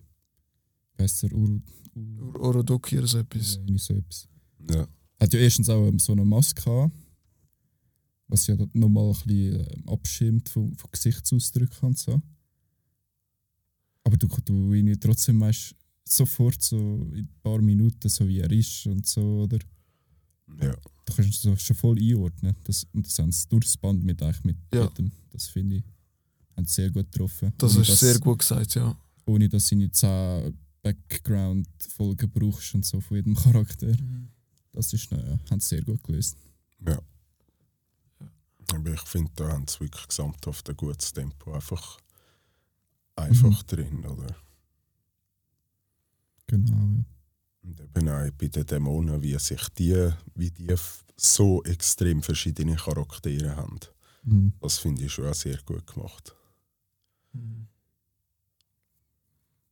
[0.98, 1.62] weißt du, Uru,
[1.96, 3.56] Uru, Ur- Orodoki oder so etwas.
[3.56, 4.28] irgendwie so etwas.
[4.70, 4.88] Ja.
[5.22, 6.94] hat ja erstens auch ähm, so eine Maske gehabt,
[8.28, 12.22] was ja nochmal ein bisschen ähm, abschirmt von, von Gesichtsausdrücken und so.
[14.04, 15.76] Aber du, du ihn trotzdem weißt,
[16.08, 16.78] sofort so
[17.14, 19.60] in ein paar Minuten, so wie er ist und so, oder?
[20.62, 20.76] Ja.
[21.06, 22.56] Du kannst es so schon voll einordnen.
[22.64, 24.84] Das, und das haben sie durch das Band mit, eigentlich mit Ja.
[24.84, 25.12] jedem.
[25.32, 25.84] Das finde ich,
[26.56, 27.54] haben sie sehr gut getroffen.
[27.58, 28.96] Das ohne, ist dass, sehr gut gesagt, ja.
[29.26, 33.92] Ohne dass du seine 10 Background-Folgen brauchst und so von jedem Charakter.
[34.72, 36.38] Das ist, äh, haben sie sehr gut gelöst.
[38.72, 41.98] Aber ich finde, da haben sie wirklich gesamthaft ein gutes Tempo einfach,
[43.16, 44.36] einfach drin, oder?
[46.48, 47.04] Genau, ja.
[47.62, 50.74] Und eben auch bei den Dämonen, wie sich die, wie die
[51.18, 53.80] so extrem verschiedene Charaktere haben.
[54.24, 54.54] Mhm.
[54.62, 56.36] Das finde ich schon auch sehr gut gemacht.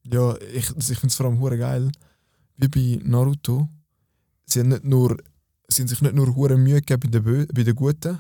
[0.04, 1.92] Ja, ich, also ich finde es vor allem hure geil.
[2.58, 3.70] Wie bei Naruto.
[4.46, 5.18] Sie haben, nicht nur,
[5.68, 8.20] sie haben sich nicht nur hure Mühe gegeben bei den, Bö bei den Guten,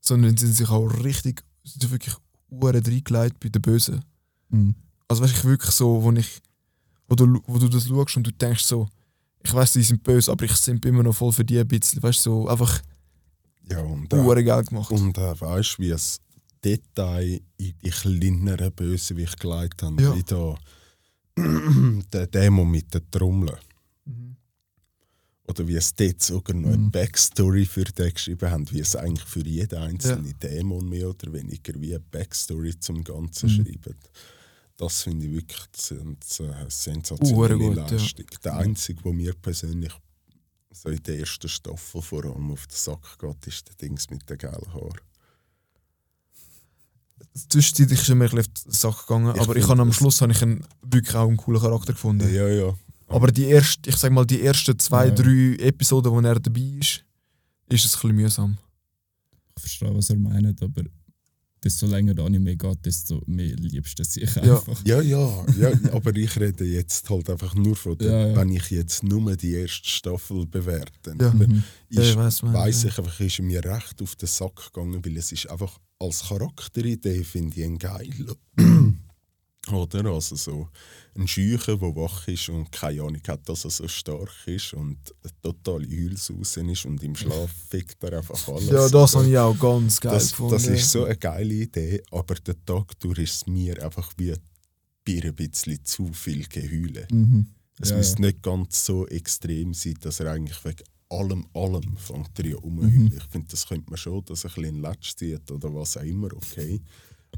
[0.00, 2.14] sondern sie haben sich auch richtig, sie haben wirklich
[2.50, 4.02] hure reingelegt bei den Bösen.
[4.48, 4.74] Mhm.
[5.06, 6.40] Also weißt du, ich wirklich so, wo ich,
[7.08, 8.88] wo du, wo du das schaust und du denkst so,
[9.42, 12.02] ich weiß, die sind böse, aber ich sind immer noch voll für die ein bisschen,
[12.02, 12.82] weißt du, so einfach
[13.70, 14.90] Ja, und hure geil gemacht.
[14.90, 16.20] und auch weißt du, wie es
[16.64, 20.14] Detail in die kleineren Bösewicht geleitet haben, Ja.
[20.16, 20.56] wie da
[22.12, 23.56] der Dämon mit den Trommeln.
[24.04, 24.36] Mhm.
[25.46, 26.90] Oder wie es dort sogar noch eine Mhm.
[26.90, 31.72] Backstory für den geschrieben haben, wie es eigentlich für jeden einzelnen Dämon mehr oder weniger
[31.80, 33.54] wie eine Backstory zum Ganzen Mhm.
[33.64, 33.94] schreiben.
[34.78, 37.86] Das finde ich wirklich eine sensationelle gut, ja.
[37.88, 38.26] Leistung.
[38.44, 39.92] Der einzige, wo mir persönlich
[40.70, 44.30] so in der ersten Staffel vor allem auf den Sack geht, ist der Dings mit
[44.30, 45.00] den gelben Haaren.
[47.48, 49.92] Zwischenzeitlich ist er mir ein bisschen auf die Sache gegangen, Ich aber ich habe am
[49.92, 52.32] Schluss habe ich einen, wirklich auch einen coolen Charakter gefunden.
[52.32, 52.74] Ja, ja.
[53.08, 55.14] Aber die erste, ich sag mal, die ersten zwei, Ja.
[55.14, 57.04] drei Episoden, wo er dabei ist,
[57.68, 58.58] ist es ein bisschen mühsam.
[59.56, 60.82] Ich verstehe, was er meint, aber
[61.64, 64.42] desto länger der Anime geht, desto mehr liebst du sich Ja.
[64.56, 64.80] einfach.
[64.84, 68.36] Ja, ja, ja, aber ich rede jetzt halt einfach nur von der, Ja, ja.
[68.36, 71.14] wenn ich jetzt nur die erste Staffel bewerte.
[71.20, 71.28] Ja.
[71.28, 71.62] Aber Mhm.
[71.90, 75.32] Ja, ich weiss meinst, ich einfach, ist mir recht auf den Sack gegangen, weil es
[75.32, 78.08] ist einfach als Charakteridee finde ich ihn geil.
[79.72, 80.06] Oder?
[80.06, 80.68] Also so
[81.16, 84.98] ein Scheucher, der wach ist und keine Ahnung hat, dass er so stark ist und
[85.22, 88.66] eine totale Heulsaus ist und im Schlaf fickt er einfach alles.
[88.70, 90.52] Ja, das habe ich auch ganz geil das, gefunden.
[90.52, 94.32] das ist so eine geile Idee, aber der Tag durch ist es mir einfach wie
[94.32, 97.06] ein bisschen zu viel Geheule.
[97.10, 97.46] Mhm.
[97.80, 98.28] Es Ja, müsste ja.
[98.28, 102.56] nicht ganz so extrem sein, dass er eigentlich wegen allem, allem fängt er ja.
[102.62, 103.10] Mhm.
[103.16, 105.96] Ich finde, das könnte man schon, dass er ein bisschen in Latsch zieht oder was
[105.96, 106.80] auch immer, okay.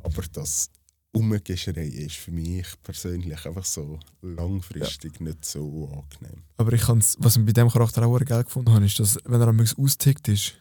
[0.02, 0.70] Aber das
[1.12, 6.44] Umgeschrei ist für mich persönlich einfach so langfristig nicht so angenehm.
[6.56, 9.40] Aber ich kann's, was ich bei dem Charakter auch geil gefunden habe, ist, dass wenn
[9.40, 10.54] er am austickt ist,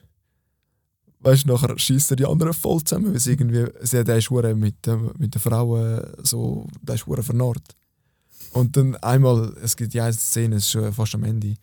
[1.19, 4.29] weißt du, nachher schießt er die anderen voll zusammen, weil sie irgendwie, sie, der ist
[4.31, 4.75] hure mit,
[5.19, 7.75] mit den Frauen so, der ist hure vernarrt.
[8.53, 11.55] Und dann einmal, es gibt die eine Szene, es ist schon fast am Ende,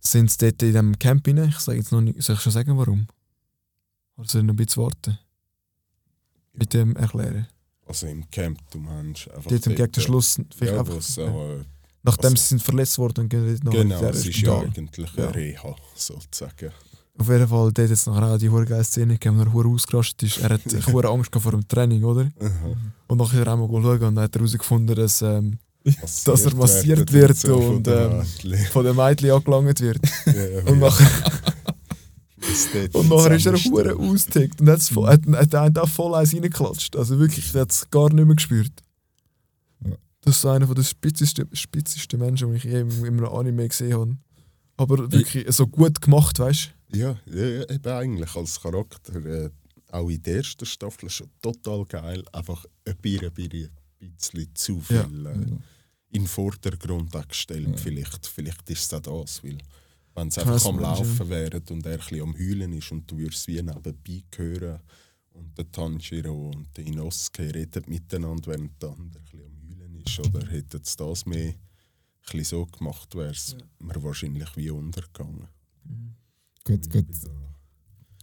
[0.00, 1.48] sind sie dort in diesem Camp rein.
[1.48, 3.06] Ich sage jetzt noch nicht, soll ich schon sagen, warum?
[4.16, 5.18] Oder soll ich noch ein bisschen warten?
[6.52, 7.48] Mit dem erklären.
[7.86, 9.50] Also im Camp, du meinst einfach.
[9.50, 11.24] Dort gegen den dort, Schluss, Ja, einfach, wo's, ja.
[11.26, 11.62] äh,
[12.02, 15.24] nachdem also- sie sind verletzt worden und gehen nachher genau, es ist ja eigentlich Ja.
[15.26, 16.70] eine Reha, sozusagen.
[17.16, 19.68] Auf jeden Fall, dort jetzt nachher auch die hure geile Szene gegeben, wo er hure
[19.68, 20.38] ausgerastet ist.
[20.38, 22.30] Er hat hure Angst vor dem Training, oder?
[22.40, 22.74] Aha.
[23.06, 26.54] Und nachher er auch mal schauen und dann hat er herausgefunden, dass ähm, Dass er
[26.56, 29.98] massiert wird von und, den ähm, von den Mädchen angelangt wird.
[30.26, 31.06] Ja, Und nachher,
[32.92, 36.32] und nachher ist er hure ausgetickt und hat's voll, hat, hat einen da voll eins
[36.34, 36.96] reingeklatscht.
[36.96, 38.72] Also wirklich, der hat es gar nicht mehr gespürt.
[39.84, 39.92] Ja.
[40.22, 43.94] Das ist einer der spitzesten, spitzesten Menschen, die ich je in in einem Anime gesehen
[43.94, 44.16] habe.
[44.76, 49.24] Aber wirklich so gut gemacht, weißt Ja, ja, ja, eben eigentlich als Charakter.
[49.24, 49.50] Äh,
[49.90, 52.24] auch in der ersten Staffel schon total geil.
[52.32, 55.30] Einfach ein bisschen, ein bisschen zu viel Ja.
[55.30, 55.34] äh,
[56.10, 57.68] in den Vordergrund gestellt.
[57.68, 57.76] Ja.
[57.76, 59.58] Vielleicht, vielleicht ist es auch das, weil
[60.14, 63.46] wenn es einfach am Laufen wäre und er ein am Heulen ist und du würdest
[63.48, 64.80] wie nebenbei hören
[65.32, 70.18] und der Tanjiro und der Inosuke reden miteinander, während der andere ein am Heulen ist,
[70.20, 71.54] oder hätte es das mehr
[72.32, 75.48] ein so gemacht, wäre es mir wahrscheinlich wie untergegangen.
[76.64, 77.06] Gut, gut.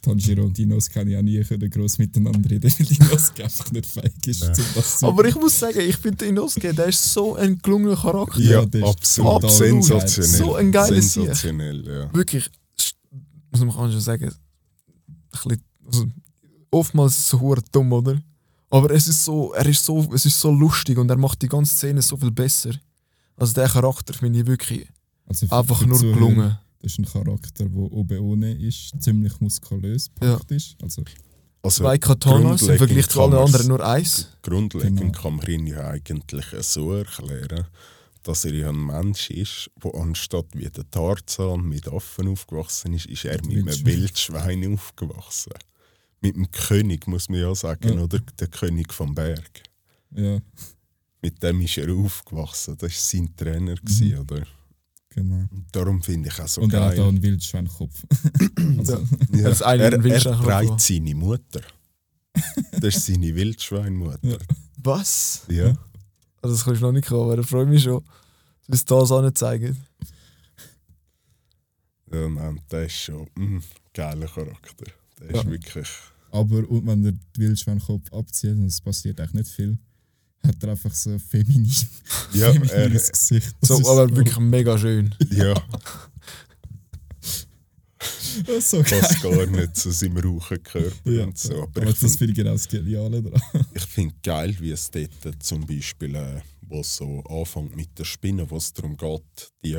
[0.02, 4.28] Tanjiro und haben ja auch nie können gross miteinander reden, weil Inosuke einfach nicht fähig
[4.28, 7.36] ist, um das zu Aber ich muss sagen, ich finde den Inosuke, der ist so
[7.36, 8.40] ein gelungener Charakter.
[8.40, 9.46] Ja, der ist absolut.
[9.46, 10.40] absolut Sensationell.
[10.40, 11.24] so ein geiles Sieg.
[11.26, 12.14] Sensationell, ja.
[12.14, 12.50] Wirklich,
[13.52, 14.34] muss man kann schon sagen, ein
[15.32, 16.08] bisschen, also,
[16.72, 18.20] oftmals ist es so hure dumm, oder?
[18.72, 21.50] Aber es ist so, er ist so, es ist so lustig und er macht die
[21.50, 22.72] ganze Szene so viel besser.
[23.36, 24.88] Also der Charakter finde ich wirklich
[25.26, 26.58] Also einfach nur gelungen.
[26.82, 30.36] Das ist ein Charakter, der oben ohne ist, ziemlich muskulös Ja.
[30.36, 30.76] praktisch.
[30.82, 31.04] Also,
[31.64, 34.30] Also, Zwei Katanas im Vergleich zu allen anderen nur eins.
[34.42, 35.12] Grundlegend Genau.
[35.22, 37.68] kann man ihn ja eigentlich so erklären,
[38.24, 43.06] dass er ja ein Mensch ist, der anstatt wie der Tarzan mit Affen aufgewachsen ist,
[43.06, 44.74] ist er mit einem Wildschwein.
[44.74, 45.54] Aufgewachsen.
[46.20, 48.04] Mit dem König, muss man ja sagen, Ja.
[48.06, 48.20] oder?
[48.40, 49.62] Der König vom Berg.
[50.16, 50.40] ja,
[51.22, 52.76] Mit dem ist er aufgewachsen.
[52.80, 54.44] Das war sein Trainer, gewesen, oder?
[55.12, 55.46] Genau.
[55.52, 57.08] Und darum finde ich auch so und er hat auch geil.
[57.08, 58.04] einen Wildschweinkopf.
[58.80, 61.62] also, Ja, Das eine er, er trägt seine Mutter.
[62.72, 64.20] Das ist seine Wildschweinmutter.
[64.28, 64.38] Ja.
[64.84, 65.44] Was?
[65.50, 65.76] Ja.
[66.42, 68.04] Also das kann ich noch nicht kommen, aber ich freue mich schon,
[68.68, 69.78] dass es das anzeigen.
[72.12, 74.86] Ja, nein, der ist schon ein geiler Charakter.
[75.20, 75.50] Der ist Ja.
[75.50, 75.88] wirklich.
[76.32, 79.78] aber und wenn er den Wildschweinkopf abzieht, und es passiert eigentlich nicht viel,
[80.46, 81.72] hat er einfach so ein feminin,
[82.34, 83.56] Ja, feminines Gesicht.
[83.62, 85.14] Das So, ist aber wirklich mega schön.
[85.32, 85.54] ja,
[88.46, 89.00] Das ist so geil.
[89.02, 91.64] passt gar nicht zu seinem rauchen Körper Ja, und so.
[91.64, 93.42] Aber aber ich das finde finde ich genau das Geniale daran.
[93.74, 98.06] ich find geil, wie es dort zum Beispiel, äh, wo es so anfängt mit der
[98.06, 99.76] Spinne, wo es darum geht, die,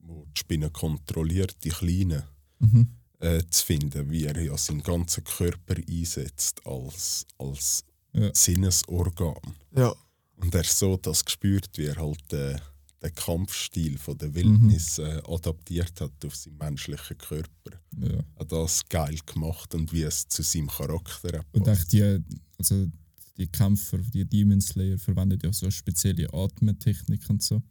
[0.00, 2.22] wo die Spinne kontrolliert, die Kleinen,
[2.60, 2.88] Mhm.
[3.18, 8.30] äh, zu finden, wie er ja seinen ganzen Körper einsetzt als, als Ja.
[8.34, 9.36] Sinnesorgan.
[9.76, 9.94] Ja.
[10.36, 12.56] Und er so das gespürt, wie er halt äh,
[13.02, 17.80] den Kampfstil von der Wildnis äh, adaptiert hat auf seinen menschlichen Körper.
[17.98, 18.24] Ja.
[18.38, 21.80] Hat das geil gemacht und wie es zu seinem Charakter auch Und passt.
[21.82, 22.22] echt die,
[22.58, 22.88] also
[23.36, 27.62] die Kämpfer, die Demon Slayer, verwenden ja so spezielle Atmetechnik und so.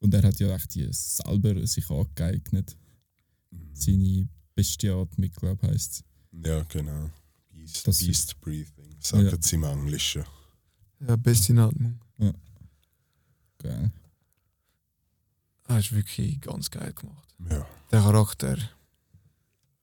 [0.00, 2.76] Und er hat ja echt die selber sich angeeignet.
[3.72, 6.04] Seine Bestiatmik, glaube ich, heisst
[6.44, 7.10] Ja, genau.
[7.52, 8.75] Beast, Beast Breathing,
[9.08, 9.36] sagen Ja.
[9.40, 10.24] sie im Englischen.
[11.06, 11.98] Ja, beste Atmung.
[13.58, 13.90] Geil.
[15.64, 17.34] Das ist wirklich ganz geil gemacht.
[17.50, 17.66] Ja.
[17.90, 18.56] Der Charakter.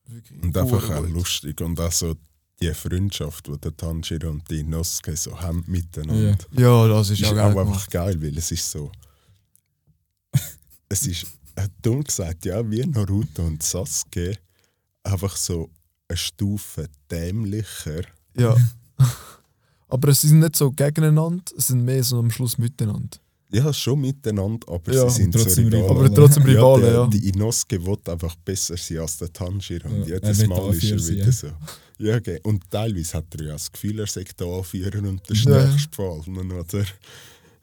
[0.06, 0.42] Wirklich.
[0.42, 1.60] Und einfach auch lustig.
[1.62, 2.16] Und auch so
[2.62, 6.38] die Freundschaft, die der Tanjiro und die Inosuke so haben miteinander.
[6.52, 7.92] Ja, das ist, ist auch auch geil einfach gemacht.
[7.92, 8.92] geil, weil es ist so.
[10.90, 11.26] es ist,
[11.58, 14.38] hat dumm gesagt, ja, wie Naruto und Sasuke,
[15.04, 15.70] einfach so
[16.08, 18.04] eine Stufe dämlicher.
[18.38, 18.56] Ja.
[19.88, 23.18] aber sie sind nicht so gegeneinander, sie sind mehr so am Schluss miteinander.
[23.52, 25.98] Ja, schon miteinander, aber Ja, sie sind trotzdem so Rivalen.
[25.98, 27.08] Aber trotzdem Rivalen, der, ja.
[27.08, 29.90] Die Inosuke will einfach besser sein als der Tanjiro.
[29.90, 31.54] Und Ja, jedes Mal ist er Anführer wieder sein,
[32.00, 32.04] so.
[32.04, 32.40] Ja, okay.
[32.44, 35.42] Und teilweise hat er ja das Gefühl, er sagt da anführen und der Ja.
[35.42, 36.86] stärkste gefallen, oder?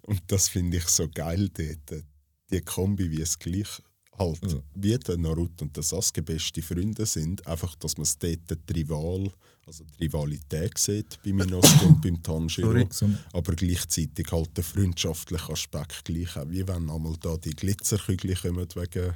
[0.02, 2.04] Und das finde ich so geil dort.
[2.52, 3.82] Die Kombi, wie es gleich
[4.20, 4.58] halt, Ja.
[4.74, 8.72] wie der Naruto und der Sasuke beste Freunde sind, einfach, dass man es dort die
[8.72, 9.32] Rival,
[9.66, 12.68] also die Rivalität sieht beim Inosuke und beim Tanjiro.
[12.70, 12.86] Sorry.
[12.90, 18.36] So, Aber gleichzeitig halt der freundschaftliche Aspekt gleich auch, wie wenn einmal da die Glitzerkügel
[18.36, 19.14] kommen wegen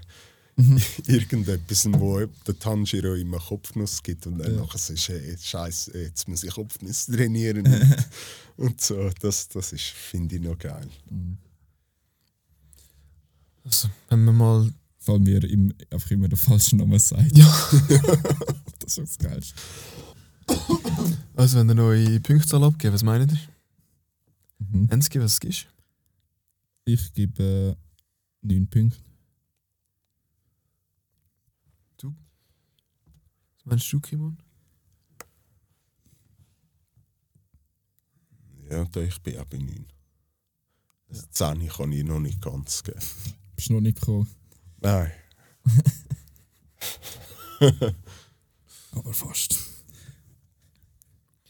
[0.57, 0.81] Mhm.
[1.09, 4.61] irgendetwas, wo der Tanjiro immer Kopfnuss gibt und dann Ja.
[4.61, 7.97] nachher sagst, hey, scheiße, jetzt muss ich Kopfnuss trainieren und,
[8.57, 9.11] und so.
[9.21, 10.89] Das, das ist, finde ich noch geil.
[11.11, 11.39] Mhm.
[13.65, 14.73] Also, wenn man mal.
[15.07, 17.37] Wie er ihm einfach immer den falschen Namen sagt.
[17.37, 17.47] Ja.
[18.81, 19.55] Das ist das Geilste.
[21.35, 23.39] Also, wenn ihr neue Punktzahl abgeben, was meint ihr?
[24.59, 24.89] Mhm.
[24.91, 25.67] Ensky, was es ist?
[26.85, 27.77] Ich gebe
[28.43, 28.99] äh, 9 Punkte.
[33.65, 34.37] Was meinst du, Kimon?
[38.71, 39.87] Ja, da ich bin auch bei 9.
[41.09, 43.01] Das 10 kann ich noch nicht ganz geben.
[43.57, 44.29] Bist noch nicht gekommen.
[44.85, 45.11] Nein.
[48.93, 49.57] Aber fast.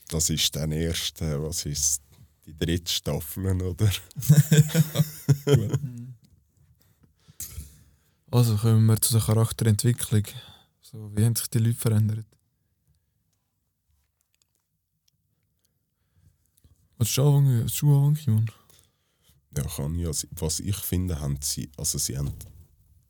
[0.09, 2.01] Das ist dann erst, äh, was ist
[2.47, 3.90] die dritte Staffel, oder?
[8.31, 10.25] Also, kommen wir zu der Charakterentwicklung.
[10.83, 12.27] So, wie haben sich die Leute verändert?
[16.99, 17.61] Willst du anfangen?
[17.61, 18.51] Willst du anfangen, Simon?
[19.57, 20.07] Ja, kann ich.
[20.09, 22.33] Also, was ich finde, haben sie, also sie haben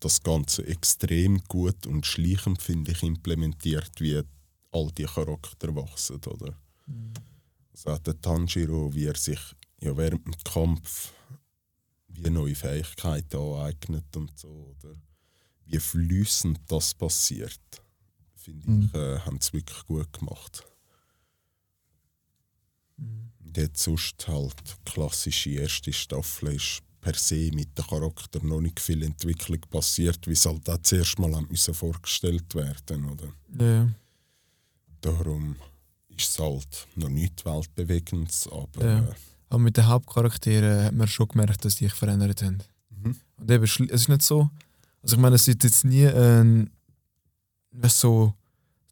[0.05, 4.23] das Ganze extrem gut und schleichend, finde ich, implementiert, wie
[4.73, 6.55] all die Charakter wachsen, oder?
[7.73, 9.41] Also auch der Tanjiro, wie er sich
[9.81, 11.13] ja während dem Kampf
[12.09, 14.95] wie neue Fähigkeiten aneignet und so, oder?
[15.67, 17.61] Wie flüssend das passiert,
[18.37, 18.83] finde Mhm.
[18.93, 20.63] ich, äh, haben sie wirklich gut gemacht.
[22.99, 28.81] Und jetzt sonst halt klassische erste Staffel ist per se mit dem Charakter noch nicht
[28.81, 33.29] viel Entwicklung passiert, wie es halt auch zuerst mal müssen vorgestellt werden, oder?
[33.61, 33.89] Ja,
[35.03, 35.57] Darum
[36.17, 38.99] ist es halt noch nicht weltbewegendes, aber Ja.
[39.01, 39.13] äh,
[39.51, 42.59] aber mit den Hauptcharakteren hat man schon gemerkt, dass die sich verändert haben.
[42.89, 43.17] Mhm.
[43.37, 44.49] Und eben, es ist nicht so.
[45.03, 46.71] Also ich meine, es wird jetzt nie ein,
[47.73, 48.33] weißt, so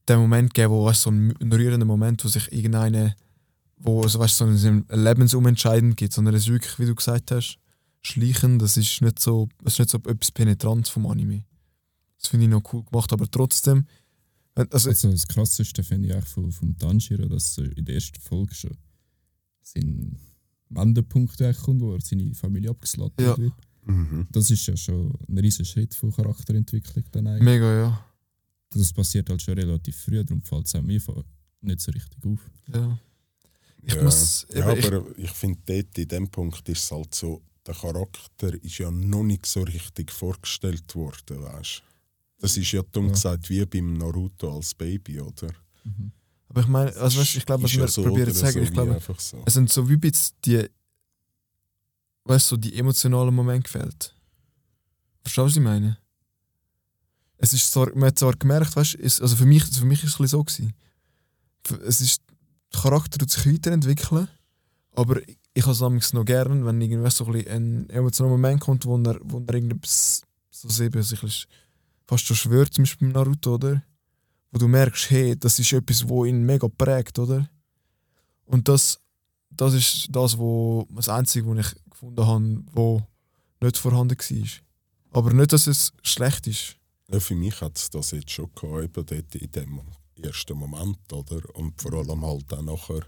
[0.06, 3.16] der Moment geben, wo weißt, so ein, ein rührender Moment, wo sich irgendeine,
[3.78, 7.58] wo also, weißt, so ein Lebensumentscheidend gibt, sondern es ist wirklich, wie du gesagt hast,
[8.02, 8.58] schleichen.
[8.58, 11.44] Das ist nicht so, es ist nicht so etwas Penetrantes vom Anime.
[12.18, 13.86] Das finde ich noch cool gemacht, aber trotzdem,
[14.54, 18.20] also, Also das Krasseste finde ich auch von, vom Tanjiro, dass er in der ersten
[18.20, 18.76] Folge schon
[19.62, 20.18] sein
[20.68, 23.38] Wendepunkt kommt, wo er seine Familie abgeslattert Ja.
[23.38, 23.54] wird.
[23.84, 24.26] Mhm.
[24.30, 27.42] Das ist ja schon ein riesiger Schritt von Charakterentwicklung dann eigentlich.
[27.44, 28.06] mega, ja.
[28.70, 31.24] Das passiert halt schon relativ früh, darum fällt es auch mir vor-
[31.62, 32.50] nicht so richtig auf.
[32.72, 32.98] ja.
[33.84, 34.02] Ich ja.
[34.04, 37.42] muss, ja, eben, ich- aber ich, finde, dort in dem Punkt ist es halt so,
[37.66, 41.82] der Charakter ist ja noch nicht so richtig vorgestellt worden, weißt
[42.38, 43.12] Das ist ja dumm Ja.
[43.12, 45.48] gesagt wie beim Naruto als Baby, oder?
[46.48, 48.72] Aber ich meine, also weißt, ich glaube, was wir so probieren zu sagen, so ich
[48.72, 49.42] glaube, so.
[49.46, 50.68] es sind so wie bisschen die,
[52.24, 54.14] weißt du, so die emotionalen Momente gefällt.
[55.22, 55.98] Verstehst du, was ich meine?
[57.38, 60.10] Es ist zwar, man hat zwar gemerkt, weißt du, also für mich, für mich ist
[60.10, 60.74] es ein bisschen so gewesen.
[61.86, 62.20] Es ist,
[62.72, 64.28] der Charakter tut sich weiterentwickeln,
[64.94, 68.96] aber ich, ich habe es noch gern, wenn irgendwie so ein, emotionaler Moment kommt, wo
[68.98, 71.46] er, wo er irgendetwas so eben sich
[72.06, 73.82] fast schon schwört, zum Beispiel beim Naruto, oder?
[74.50, 77.48] Wo du merkst, hey, das ist etwas, wo ihn mega prägt, oder?
[78.44, 78.98] Und das,
[79.50, 83.02] das ist das, wo, das Einzige, was ich gefunden habe, wo
[83.60, 84.48] nicht vorhanden war.
[85.12, 86.76] Aber nicht, dass es schlecht ist.
[87.10, 89.80] Ja, für mich hat es das jetzt schon gehabt, eben dort in dem
[90.22, 91.40] ersten Moment, oder?
[91.54, 93.06] Und vor allem halt auch nachher,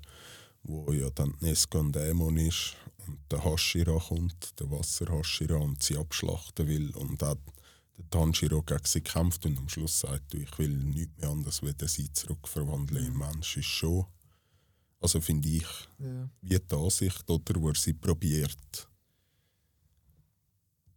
[0.65, 5.97] wo ja dann Nesco ein Dämon ist und der Hashira kommt, der Wasser-Hashira, und sie
[5.97, 7.37] abschlachten will und auch
[7.97, 11.63] der Tanjiro gegen sie kämpft und am Schluss sagt, du, ich will nichts mehr anderes,
[11.63, 14.07] als sie zurückverwandeln in Mensch, ist schon,
[15.01, 15.67] also finde ich,
[16.41, 18.89] wie die Ansicht, oder, wo er sie probiert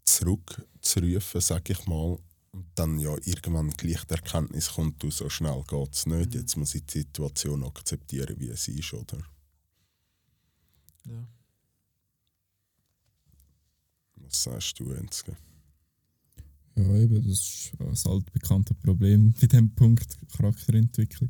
[0.05, 2.17] zurückzurufen, sage ich mal,
[2.51, 6.55] und dann ja irgendwann gleich die Erkenntnis kommt, du, so schnell geht es nicht, jetzt
[6.55, 9.17] muss ich die Situation akzeptieren, wie es ist, oder?
[11.07, 11.27] Ja.
[14.15, 15.35] Was sagst du, Enzke?
[16.75, 21.29] Ja, eben, das ist ein altbekanntes Problem bei diesem Punkt Charakterentwicklung.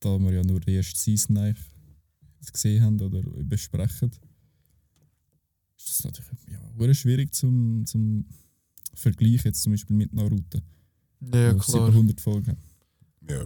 [0.00, 4.10] Da wir ja nur die erste Season eigentlich gesehen haben oder besprechen,
[5.76, 8.24] ist das natürlich ja, sehr schwierig zum, zum
[8.94, 10.60] Vergleich jetzt zum Beispiel mit Naruto,
[11.20, 11.86] Ja, klar.
[11.88, 12.56] 700 Folgen.
[13.28, 13.44] Ja,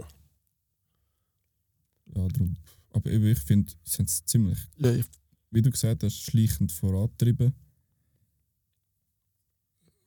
[2.14, 2.56] Ja, darum.
[2.90, 5.04] Aber eben, ich finde, sie haben es ziemlich, Ja, ich,
[5.54, 7.54] wie du gesagt hast, schleichend vorantrieben.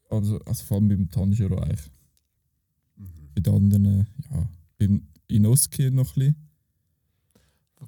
[0.10, 1.92] Also, also vor allem beim Tanjiro eigentlich.
[3.36, 6.36] Bei den anderen, ja, beim Inosuke noch ein bisschen.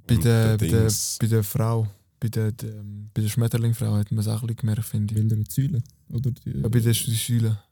[0.08, 1.88] bei, der, bei, der, bei der Frau,
[2.20, 5.32] bei der, der, bei der Schmetterlingfrau hat man es auch ein bisschen gemerkt, finde ich.
[5.32, 6.32] Weil er Zäule, oder?
[6.32, 7.64] Die, Ja, bei der Schüler.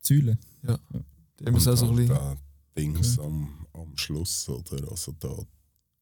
[0.00, 0.38] Zäule.
[0.62, 1.04] Da haben
[1.38, 2.38] wir und es auch so ein bisschen.
[2.76, 4.90] Dings am, am Schluss, oder?
[4.90, 5.34] Also da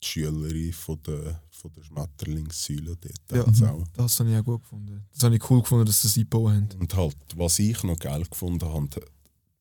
[0.03, 3.47] die Schülerin von der, von der Schmetterlingssäule, dort Ja.
[3.47, 3.65] Mhm.
[3.83, 3.87] auch.
[3.95, 5.05] Das habe ich auch gut gefunden.
[5.15, 6.69] Das habe ich cool gefunden, dass sie es eingebaut haben.
[6.81, 9.05] Und halt, was ich noch geil gefunden habe,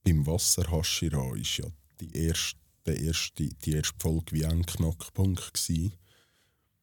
[0.04, 1.66] beim Wasser Hashira ist ja
[2.00, 5.92] die erste, der erste, die erste Folge wie ein Knackpunkt gsi,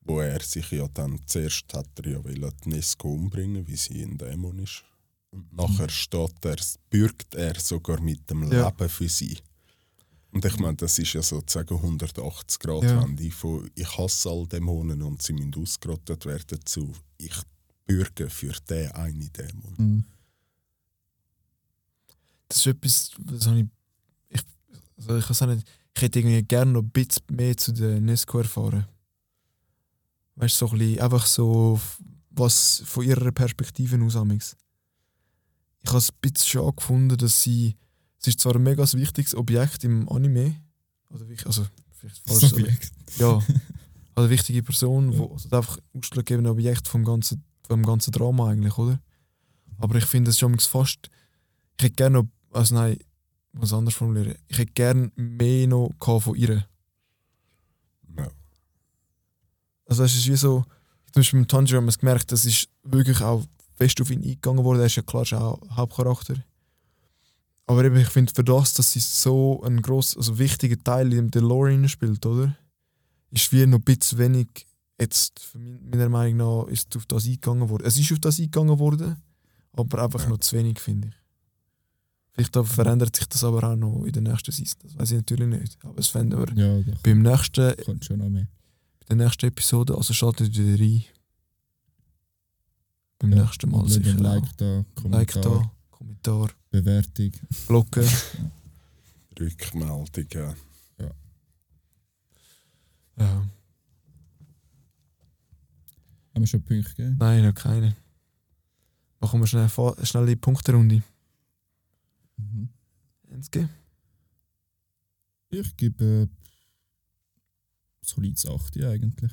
[0.02, 4.16] wo er sich ja dann zuerst hat er ja die Nesco umbringen, wie sie ein
[4.16, 4.84] Dämon ist.
[5.30, 6.56] Und nachher steht er,
[6.88, 8.68] bürgt er sogar mit dem Ja.
[8.68, 9.36] Leben für sie.
[10.30, 13.02] Und ich meine, das ist ja sozusagen 180 Grad Ja.
[13.02, 17.34] Wende von ich hasse all Dämonen und sie müssen ausgerottet werden zu ich
[17.86, 19.74] bürge für den einen Dämon.
[19.76, 20.04] Mhm.
[22.48, 23.66] Das ist etwas, das habe ich.
[24.28, 24.42] Ich,
[24.96, 28.86] also ich, nicht, ich hätte irgendwie gerne noch ein bisschen mehr zu der Nesco erfahren.
[30.36, 31.80] Weißt du, so ein bisschen, einfach so,
[32.30, 34.56] was von ihrer Perspektive aus amix.
[35.82, 37.76] Ich habe es ein bisschen schade gefunden, dass sie.
[38.20, 40.56] Es ist zwar ein mega wichtiges Objekt im Anime.
[41.10, 42.92] Oder also, vielleicht falsch, Objekt.
[43.18, 43.42] Ja.
[44.18, 49.00] eine wichtige Person, wo also einfach ausschlaggebende Objekt vom ganzen, vom ganzen Drama eigentlich, oder?
[49.78, 51.10] Aber ich finde es schon fast,
[51.78, 52.98] ich hätte gerne noch, also nein,
[53.52, 56.66] ich muss anders formulieren, ich hätte gerne mehr noch von ihr.
[58.16, 58.28] Ja.
[59.86, 60.64] Also es ist wie so,
[61.12, 63.44] zum Beispiel mit Tanjiro haben wir es gemerkt, das ist wirklich auch
[63.76, 66.34] fest auf ihn eingegangen worden, er ist ja klar schon auch Hauptcharakter.
[67.68, 71.30] Aber eben, ich finde für das, dass sie so ein gross, also wichtiger Teil in
[71.30, 72.56] der Lore spielt, oder?
[73.30, 74.48] Ist wie noch ein bisschen wenig,
[74.98, 77.86] jetzt, für meiner Meinung nach, ist auf das eingegangen worden.
[77.86, 79.16] Es ist auf das eingegangen worden,
[79.72, 80.30] aber einfach Ja.
[80.30, 81.14] noch zu wenig, finde ich.
[82.32, 84.78] Vielleicht verändert sich das aber auch noch in der nächsten Season.
[84.84, 85.78] Das weiß ich natürlich nicht.
[85.84, 88.46] Aber es fänden wir Ja, beim nächsten, kommt schon noch mehr.
[89.00, 91.04] bei der nächsten Episode, also schaltet wieder rein.
[93.18, 94.14] Beim Ja, nächsten Mal sicher.
[94.14, 97.32] Like, Like da, like Kommentar, da, Kommentar, Bewertung.
[97.66, 98.06] Glocke.
[99.40, 100.54] Rückmeldungen.
[100.98, 101.14] ja.
[103.18, 103.50] Haben
[106.34, 107.16] wir schon Punkte gegeben?
[107.18, 107.96] Nein, noch keine.
[109.18, 109.68] Machen wir schnell
[110.04, 111.02] schnell die Punkterunde.
[112.36, 112.68] Mhm.
[113.28, 113.68] Enzke?
[115.50, 116.28] Ich gebe äh,
[118.02, 119.32] solides 8 eigentlich.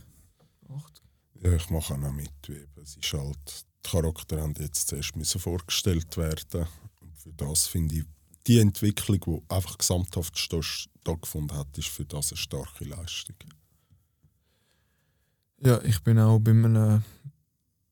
[0.67, 1.03] Acht.
[1.43, 2.31] Ja, ich mache auch noch mit.
[2.47, 2.81] wie eben.
[2.81, 6.67] Es ist halt, die Charaktere haben jetzt zuerst müssen vorgestellt werden.
[7.01, 8.03] Und für das finde ich,
[8.47, 13.35] die Entwicklung, die einfach gesamthaft sta- stattgefunden hat, ist für das eine starke Leistung.
[15.61, 17.03] Ja, ich bin auch bei einem,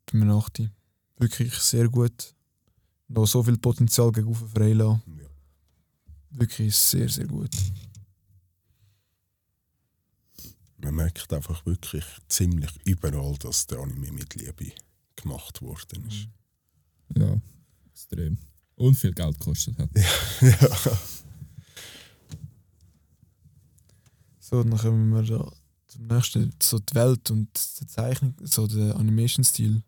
[0.06, 0.70] bei einem 8.
[1.18, 2.36] Wirklich sehr gut.
[3.08, 5.02] Noch so viel Potenzial gegen Freila.
[5.08, 5.30] Ja.
[6.32, 7.52] Wirklich sehr, sehr gut.
[10.78, 14.72] Man merkt einfach wirklich ziemlich überall, dass der Anime mit Liebe
[15.24, 16.28] gemacht worden ist.
[17.18, 17.42] Ja,
[17.92, 18.38] extrem.
[18.76, 19.90] Und viel Geld gekostet hat.
[20.42, 20.98] ja.
[24.40, 25.52] So, dann kommen wir da
[25.88, 26.54] zum nächsten.
[26.62, 27.50] So die Welt und
[27.80, 29.84] die Zeichnung, so der Animation-Stil.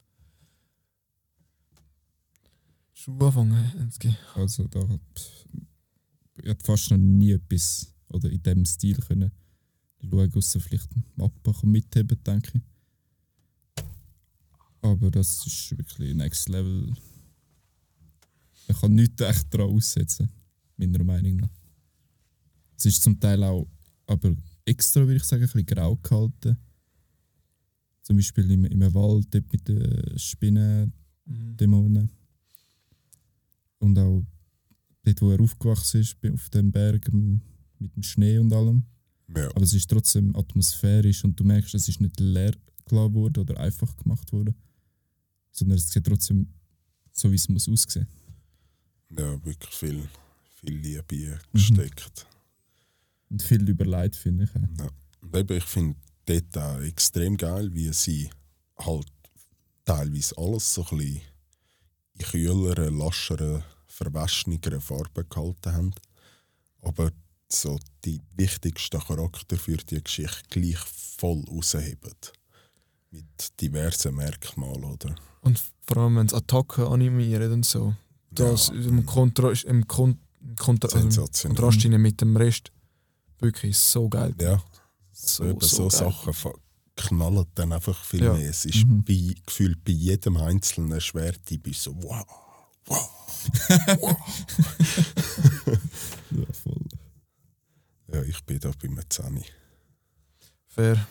[2.93, 3.91] Schon anfangen.
[4.35, 5.01] Also da hat
[6.37, 9.31] ich hat fast noch nie etwas oder in dem Stil können
[10.01, 12.61] schauen, außer vielleicht Mappa kann mitheben, denke ich.
[14.85, 16.93] Aber das ist wirklich next level.
[18.67, 20.29] Man kann nichts echt daran aussetzen,
[20.77, 21.49] meiner Meinung nach.
[22.77, 23.67] Es ist zum Teil auch,
[24.07, 26.57] aber extra würde ich sagen, ein bisschen grau gehalten.
[28.01, 30.93] Zum Beispiel im, im Wald dort mit den Spinnen,
[31.27, 31.57] Mhm.
[31.57, 32.09] Dämonen.
[33.79, 34.23] Und auch
[35.03, 38.83] dort, wo er aufgewachsen ist, auf dem Berg mit dem Schnee und allem.
[39.35, 39.49] ja.
[39.49, 42.53] Aber es ist trotzdem atmosphärisch und du merkst, es ist nicht leer
[42.85, 44.53] gelassen worden oder einfach gemacht worden,
[45.55, 46.47] sondern es sieht trotzdem
[47.11, 48.07] so, wie es muss aussehen.
[49.09, 50.07] ja, wirklich viel,
[50.59, 52.27] viel Liebe gesteckt.
[53.29, 54.53] Und viel überlegt, finde ich.
[54.79, 54.89] Ja.
[55.21, 55.95] Und eben, ich finde
[56.25, 58.29] dort auch extrem geil, wie sie
[58.77, 59.07] halt
[59.85, 61.21] teilweise alles so ein bisschen
[62.13, 65.93] in kühleren, lascheren, verwascheneren Farben gehalten haben.
[66.81, 67.11] Aber
[67.47, 72.13] so die wichtigsten Charakter für die Geschichte gleich voll rausheben.
[73.11, 75.15] Mit diversen Merkmalen, oder?
[75.41, 77.95] Und vor allem, wenn es Attacken animieren und so.
[78.31, 81.55] Das Ja, im, Kontra im, Kon im, Kontra also im sensationell.
[81.61, 82.71] Kontrast mit dem Rest.
[83.39, 84.33] Wirklich so geil.
[84.41, 84.61] Ja,
[85.11, 86.11] So, eben so so, geil.
[86.11, 86.51] Sachen
[86.97, 88.33] knallen dann einfach viel Ja.
[88.33, 88.49] mehr.
[88.49, 89.03] Es ist Mhm.
[89.03, 92.25] bei, gefühlt bei jedem einzelnen Schwert, ich bin so wow,
[92.85, 93.09] wow,
[93.99, 94.17] wow.
[96.31, 96.85] Ja, voll.
[98.13, 99.43] ja, ich bin da bei mir 10.
[100.67, 101.07] Fair.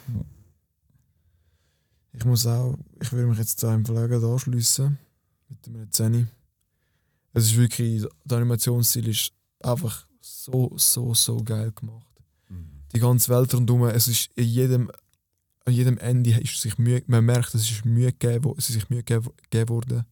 [2.16, 4.98] Ich muss auch, ich würde mich jetzt zu einem Verleger anschliessen
[5.48, 6.28] mit dem 10.
[7.32, 12.06] Es ist wirklich, der Animationsstil ist einfach so, so, so geil gemacht.
[12.94, 14.90] Die ganze Welt rundherum, es ist in jedem,
[15.64, 18.88] an jedem Ende ist sich Mühe, man merkt, es ist Mühe gegeben, es ist sich
[18.88, 20.04] Mühe gegeben worden.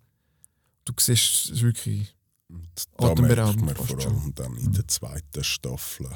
[0.85, 2.17] Du siehst, es ist wirklich,
[2.49, 4.01] Und da merkt Atemberaubend man vor schon.
[4.13, 6.09] allem dann in der zweiten Staffel.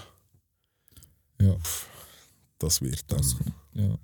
[1.41, 1.55] Ja,
[2.59, 3.19] Das wird dann.
[3.19, 3.37] das,
[3.75, 3.97] ja.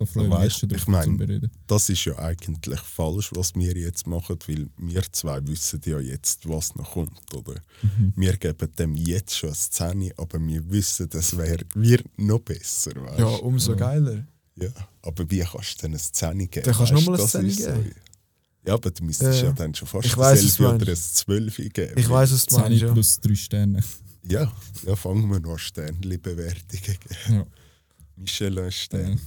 [0.00, 1.50] Da freue ich mich weißt, schon ich drauf mein- zum Bereden.
[1.66, 6.48] Das ist ja eigentlich falsch, was wir jetzt machen, weil wir zwei wissen ja jetzt,
[6.48, 7.60] was noch kommt, oder?
[7.82, 8.14] Mhm.
[8.16, 12.92] Wir geben dem jetzt schon eine Szene, aber wir wissen, das wär, wird noch besser,
[12.96, 13.18] weißt?
[13.18, 13.76] ja, umso Ja.
[13.76, 14.26] geiler.
[14.56, 14.68] Ja,
[15.02, 16.64] aber wie kannst du denn eine Szene geben?
[16.64, 17.94] Dann kannst du Weisst, noch mal eine das Szene geben.
[18.66, 19.48] Ja, aber du müsstest Ja.
[19.48, 20.96] ja dann schon fast Ich weiss, ein Selfie oder ein.
[20.96, 21.92] 12 geben.
[21.96, 22.92] Ich weiß, was du 10 meinst, ja.
[22.92, 23.80] plus 3 Sterne.
[24.28, 24.50] Ja,
[24.86, 26.98] ja, fangen wir noch an Sternli-Bewertungen geben.
[27.28, 27.46] Ja.
[28.16, 29.20] Michelin ein Stern.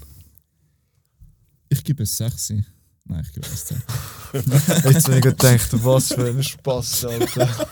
[1.73, 2.53] Ich gebe es 6.
[3.05, 3.81] Nein, ich gebe es 10.
[4.93, 7.67] Jetzt habe ich gedacht, was für ein Spaß, Alter.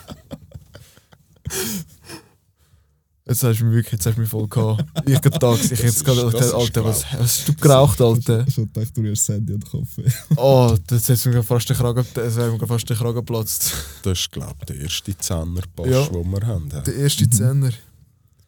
[3.24, 4.84] Jetzt hast du mich wirklich, jetzt hast du mich voll gehabt.
[5.08, 8.44] Ich hab da ich jetzt gerade gedacht, Alter, was, was hast du geraucht, Alter?
[8.48, 9.96] Ich hab gedacht, du hast Sandy an den Kopf.
[10.36, 13.72] Oh, das hat mir fast den Kragen, das wäre mir fast den Kragen geplatzt.
[14.02, 16.06] Das ist, glaube ich, der erste Zehnerpass, Ja.
[16.08, 16.68] den wir haben.
[16.68, 17.70] Der erste Zehner.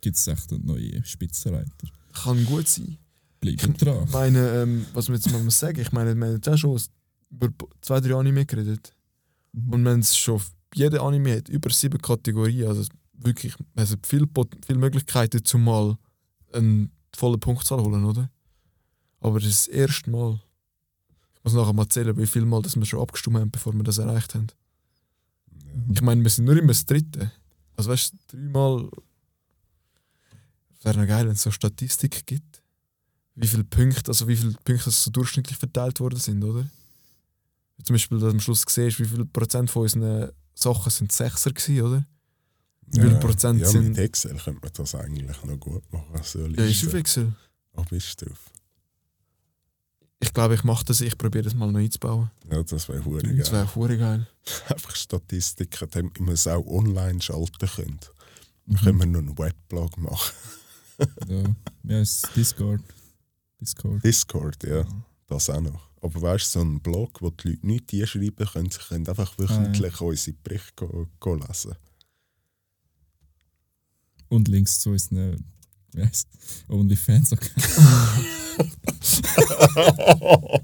[0.01, 1.89] Gibt es echt neue Spitzenreiter?
[2.13, 2.99] Kann gut sein.
[3.45, 4.05] Bleiben dran.
[4.07, 6.57] Ich meine, ähm, was wir jetzt mal muss sagen, ich meine, wir haben jetzt auch
[6.57, 6.81] schon
[7.31, 7.49] über
[7.81, 8.95] zwei, drei Anime geredet.
[9.53, 9.73] Mhm.
[9.73, 10.41] Und wenn es schon
[10.75, 14.29] jeder Anime hat, über sieben Kategorien, also wirklich, es hat viele,
[14.67, 15.97] viele Möglichkeiten, zum mal
[16.53, 18.31] einen vollen Punktzahl holen, oder?
[19.21, 20.41] Aber das ist das erste Mal.
[21.37, 23.83] Ich muss nachher mal zählen, wie viel Mal das wir schon abgestimmt haben, bevor wir
[23.83, 24.47] das erreicht haben.
[25.93, 27.31] Ich meine, wir sind nur immer das dritte.
[27.77, 28.89] Also weißt du, dreimal.
[30.83, 32.54] Wäre noch geil, wenn es so Statistik gibt.
[33.37, 36.69] Wie viele Punkte, also wie viele Punkte so durchschnittlich verteilt worden sind, oder?
[37.77, 41.11] Wie Zum Beispiel, dass du am Schluss siehst, wie viel Prozent von unseren Sachen sind
[41.11, 42.07] Sechser gewesen, oder?
[42.87, 46.21] Wie viel Prozent ja, sind- mit Excel könnte man das eigentlich noch gut machen.
[46.23, 47.33] So Ja, ist auf Excel.
[47.75, 48.39] Ah, bist du drauf?
[50.21, 52.31] Ich glaube, ich mache das, ich probiere das mal noch einzubauen.
[52.51, 53.53] Ja, das wäre hure Das geil.
[53.63, 54.27] wäre hure geil.
[54.69, 57.99] Einfach Statistiken, damit wir es auch online schalten können.
[58.67, 58.77] Dann Mhm.
[58.77, 60.33] können wir noch einen Webblog machen.
[61.29, 61.43] Ja,
[61.83, 62.81] ja es ist Discord.
[63.61, 64.05] Discord.
[64.05, 64.85] Discord, ja,
[65.27, 65.91] das auch noch.
[66.01, 69.39] Aber weißt du, so ein Blog, wo die Leute nichts einschreiben können, sie können einfach
[69.39, 71.75] wöchentlich unsere Berichte go, go lesen.
[74.29, 75.45] Und links zu unseren
[75.97, 76.29] heisst,
[76.69, 77.33] OnlyFans.
[77.33, 77.51] Okay.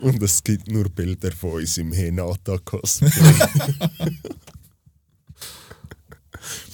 [0.00, 3.08] Und es gibt nur Bilder von uns im Hinata-Cosplay.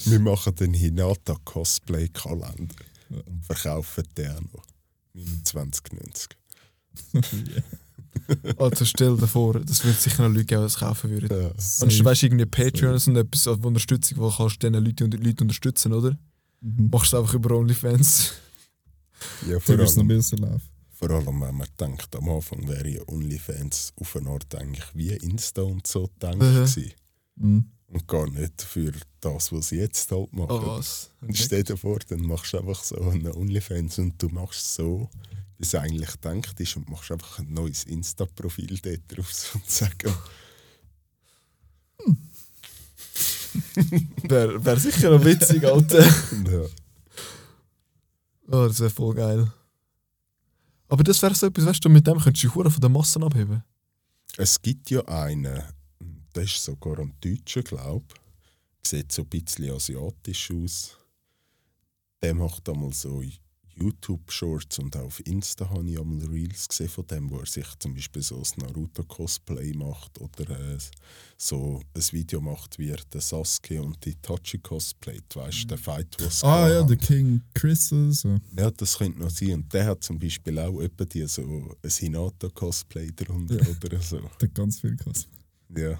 [0.05, 2.75] Wir machen den Hinata-Cosplay-Kalender
[3.09, 4.60] und verkaufen den auch noch.
[5.15, 6.29] 29,90.
[8.57, 11.29] Also stell dir vor, das würde sicher noch Leute geben, die es kaufen würden.
[11.29, 11.47] Ja.
[11.81, 15.43] Und du weißt irgendwie Patreon und etwas als Unterstützung, wo kannst du diese Leute, Leute
[15.43, 16.17] unterstützen, oder?
[16.61, 16.89] Mhm.
[16.91, 18.33] Machst du es einfach über OnlyFans.
[19.49, 20.61] ja, vor wirst noch allem, besser laufen.
[20.91, 25.09] vor allem, wenn man denkt, am Anfang wäre ja OnlyFans auf eine Art eigentlich wie
[25.09, 26.39] Insta und so gedacht Mhm.
[26.39, 26.91] gewesen.
[27.35, 27.65] Mhm.
[27.91, 30.51] Und gar nicht für das, was sie jetzt halt machen.
[30.51, 31.09] Oh was?
[31.19, 35.09] Und stell dir vor, dann machst du einfach so einen OnlyFans und du machst so,
[35.57, 40.13] wie es eigentlich denkt ist und machst einfach ein neues Insta-Profil dort drauf sozusagen.
[44.23, 46.03] Wäre wär sicher noch witzig, Alter.
[46.03, 46.65] ja.
[48.47, 49.51] Oh, das wäre voll geil.
[50.87, 52.89] Aber das wäre so etwas, weißt du, mit dem könntest du die Hure von der
[52.89, 53.63] Massen abheben.
[54.37, 55.61] Es gibt ja einen,
[56.35, 58.05] der ist sogar ein Deutscher, glaube
[58.83, 58.89] ich.
[58.89, 60.97] Sieht so ein bisschen asiatisch aus.
[62.21, 63.21] Der macht einmal so
[63.73, 67.65] YouTube-Shorts und auch auf Insta habe ich einmal Reels gesehen von dem, wo er sich
[67.79, 70.77] zum Beispiel so ein Naruto-Cosplay macht oder äh,
[71.37, 75.35] so ein Video macht, wie er den Sasuke und die Itachi cosplayt.
[75.35, 78.39] Weißt du, der Fight, was Ah ja, der King Chris oder so.
[78.57, 79.53] Ja, das könnte noch sein.
[79.53, 83.75] Und der hat zum Beispiel auch etwa die so ein Hinata-Cosplay drunter Ja.
[83.83, 84.19] oder so.
[84.19, 85.29] Der hat ganz viel gekostet.
[85.75, 85.97] Ja.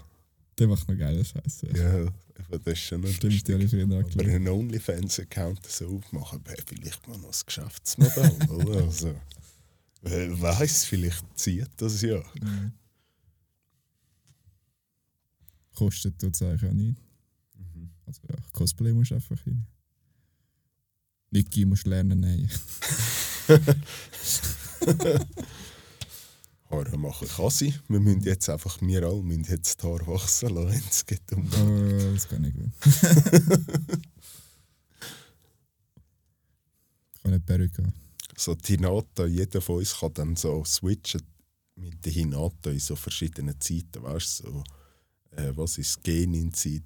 [0.59, 1.67] Der macht noch geile Scheiße.
[1.75, 6.45] Ja, aber das ist schon Stimmt, die habe ich früher Aber einen OnlyFans-Account so aufmachen
[6.45, 8.83] wäre vielleicht mal noch ein Geschäftsmodell, oder?
[8.83, 9.15] Also,
[10.01, 12.23] wer weiß, vielleicht zieht das ja.
[12.41, 12.73] Mhm.
[15.73, 16.97] Kostet tut es eigentlich auch nicht.
[18.05, 19.65] Also ja, Cosplay musst du einfach hin.
[21.31, 22.49] Niki musst lernen, nein.
[26.71, 27.73] Haare machen kann sie.
[27.87, 30.83] Wir müssen jetzt einfach, wir alle müssen jetzt die Haare wachsen lassen.
[30.89, 32.71] Es geht um Aber das kann ich gut.
[37.13, 37.93] ich kann nicht Perücke
[38.41, 39.25] so die Hinata.
[39.25, 41.21] Jeder von uns kann dann so switchen
[41.75, 44.03] mit der Hinata in so verschiedenen Zeiten.
[44.03, 44.63] Weißt du, so,
[45.31, 46.81] äh, was ist Genin-Zeit,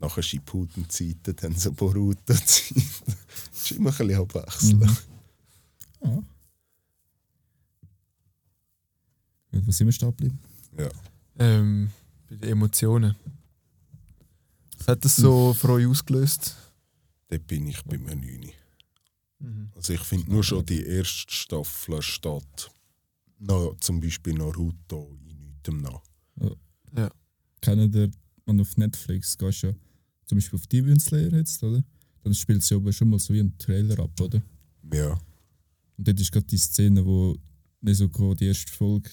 [0.00, 2.36] nachher Shippuden-Zeiten, dann so Boruto-Zeit.
[2.36, 2.72] Das
[3.70, 4.80] ist immer ein bisschen abwechselnd.
[4.82, 4.96] Mhm.
[6.04, 6.22] Ja.
[9.66, 10.38] Was sind wir stehen geblieben?
[10.78, 10.88] Ja.
[11.38, 11.90] Ähm,
[12.28, 13.14] bei den Emotionen.
[14.78, 16.56] Was hat das so für euch ausgelöst?
[17.28, 18.50] Dort bin ich bei mir 9.
[19.76, 22.70] Also ich finde nur schon die erste Staffel steht
[23.38, 27.10] noch, zum Beispiel Naruto in nichts nach.
[27.60, 28.10] Kennen ihr,
[28.46, 29.72] wenn du auf Netflix gehst, ja
[30.28, 31.82] zum Beispiel auf Demon Slayer jetzt, oder?
[32.22, 34.42] Dann spielt sie aber schon mal so wie ein Trailer ab, oder?
[34.92, 35.12] Ja.
[35.96, 37.36] Und dort ist gerade die Szene, wo
[37.80, 39.10] Nezuko die erste Folge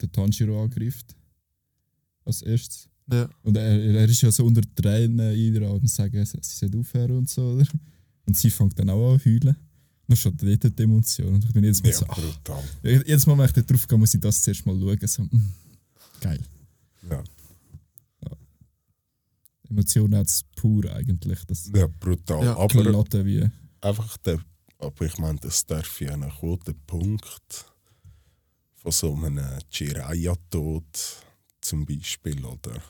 [0.00, 1.14] den Tanjiro angreift.
[2.24, 2.88] Als erstes.
[3.10, 3.28] Ja.
[3.42, 7.30] Und er, er ist ja so unter Tränen eingerannt und sagt, sie soll aufhören und
[7.30, 7.66] so, oder?
[8.26, 9.56] Und sie fängt dann auch an zu heulen.
[10.08, 11.34] Dann steht dort die Emotion.
[11.34, 12.64] Und ich bin jedes Mal Ja, so, ach, brutal.
[12.82, 14.98] jedes Mal, wenn ich da drauf gehe, muss ich das zuerst mal schauen.
[15.06, 15.52] So, mm,
[16.20, 16.40] geil.
[17.10, 17.22] Ja.
[19.68, 21.44] Emotionen hat es pur eigentlich.
[21.46, 22.44] Das Ja, brutal.
[22.44, 23.48] Ja, aber wie.
[23.80, 24.38] einfach der,
[24.78, 27.66] aber ich meine, das darf ja ein guter Punkt
[28.86, 30.84] von so einem Jiraiya-Tod
[31.60, 32.80] zum Beispiel, oder?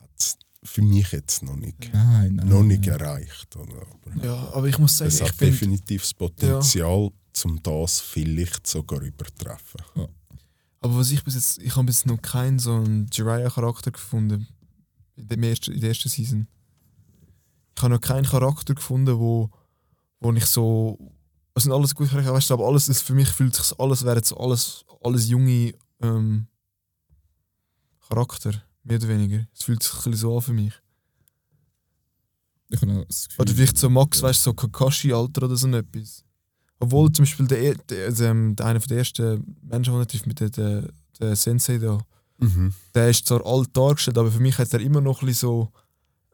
[0.00, 2.48] Hat's für mich jetzt noch nicht, Nein, nein.
[2.48, 2.98] noch nicht nein.
[3.00, 3.54] erreicht.
[3.54, 3.82] Oder?
[3.82, 7.10] Aber Ja, aber ich muss sagen, es ich hat definitiv das Potenzial,
[7.44, 9.80] um das vielleicht sogar übertreffen.
[10.80, 14.48] aber was ich bis jetzt, ich habe bis jetzt noch keinen so einen Jiraiya-Charakter gefunden
[15.16, 16.48] in, dem ersten, in der ersten Season.
[17.76, 19.50] Ich habe noch keinen Charakter gefunden, wo,
[20.20, 20.98] wo ich so,
[21.56, 24.04] es sind alles gute Charaktere, weißt du, aber alles, ist, für mich fühlt sich alles,
[24.04, 26.46] wäre jetzt alles, alles junge ähm,
[28.08, 28.52] Charakter,
[28.84, 29.46] mehr oder weniger.
[29.54, 30.72] Es fühlt sich ein bisschen so an für mich.
[32.68, 36.24] Ich habe das Gefühl, Oder vielleicht so Max, weißt du, so Kakashi-Alter oder so etwas.
[36.78, 40.40] Obwohl zum Beispiel der, er- der, der, der einer der ersten Menschen, er trifft, mit
[40.40, 40.88] der, der,
[41.20, 41.98] der Sensei da,
[42.38, 42.74] Mhm.
[42.94, 45.72] der ist zwar alt dargestellt, aber für mich hat er immer noch ein bisschen so,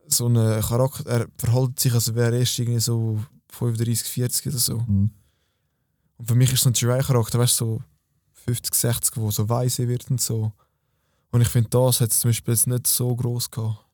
[0.09, 1.07] so einen Charakter.
[1.09, 3.23] Er verhält sich, als wäre er erst irgendwie so
[3.53, 4.79] 35, 40 oder so.
[4.81, 5.11] Mhm.
[6.19, 7.83] Und für mich ist so ein Jiraiya-Charakter, weißt du, so
[8.45, 10.53] 50, 60, wo so weise wird und so.
[11.31, 13.87] Und ich finde, das hat es zum Beispiel jetzt nicht so groß gehabt.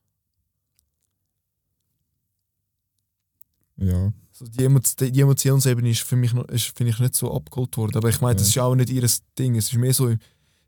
[3.77, 7.33] Ja, So die, Emo die Emotionsebene ist für mich noch, ist, finde ich nicht so
[7.33, 7.95] abgeholt worden.
[7.97, 8.63] Aber ich meine, das ist Ja.
[8.63, 9.07] auch nicht ihr
[9.37, 9.55] Ding.
[9.55, 10.19] Es ist mehr so im,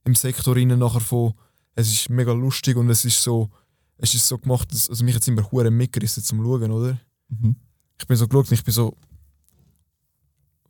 [0.05, 1.33] im Sektor rein nachher von,
[1.75, 3.49] es ist mega lustig und es ist so,
[3.97, 6.99] es ist so gemacht, dass, also mich jetzt immer hure mitgerissen zum Schauen, oder?
[7.29, 7.55] mhm.
[8.01, 8.97] Ich bin so geschaut und ich bin so,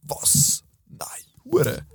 [0.03, 0.63] was?
[0.89, 1.07] Nein,
[1.45, 1.85] hure.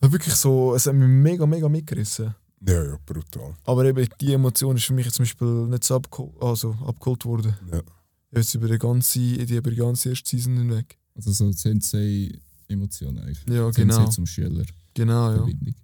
[0.00, 2.34] Wirklich so, es hat mich mega, mega mitgerissen.
[2.66, 3.54] Ja, ja, brutal.
[3.64, 7.24] Aber eben die Emotion ist für mich jetzt zum Beispiel nicht so abgeholt, also abgeholt
[7.24, 7.54] worden.
[7.72, 7.82] Ja.
[8.30, 10.96] Jetzt über die ganze, die, über die ganze erste Season hinweg.
[11.16, 13.44] also so Sensei-Emotionen eigentlich.
[13.48, 14.10] Ja, Sensei genau.
[14.10, 14.64] zum Schüler.
[14.94, 15.36] Genau, ja.
[15.38, 15.74] Verbindung.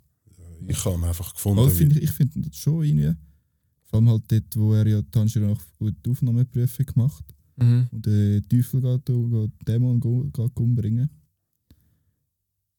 [0.69, 3.17] Ich habe einfach gefunden, wie- find ich, ich finde das schon irgendwie.
[3.87, 7.25] Vor allem halt dort, wo er ja Tanjiro noch die Aufnahmeprüfung macht
[7.63, 7.89] Mhm.
[7.93, 10.01] und den Teufel geht, den Dämon
[10.33, 11.09] geht umbringen.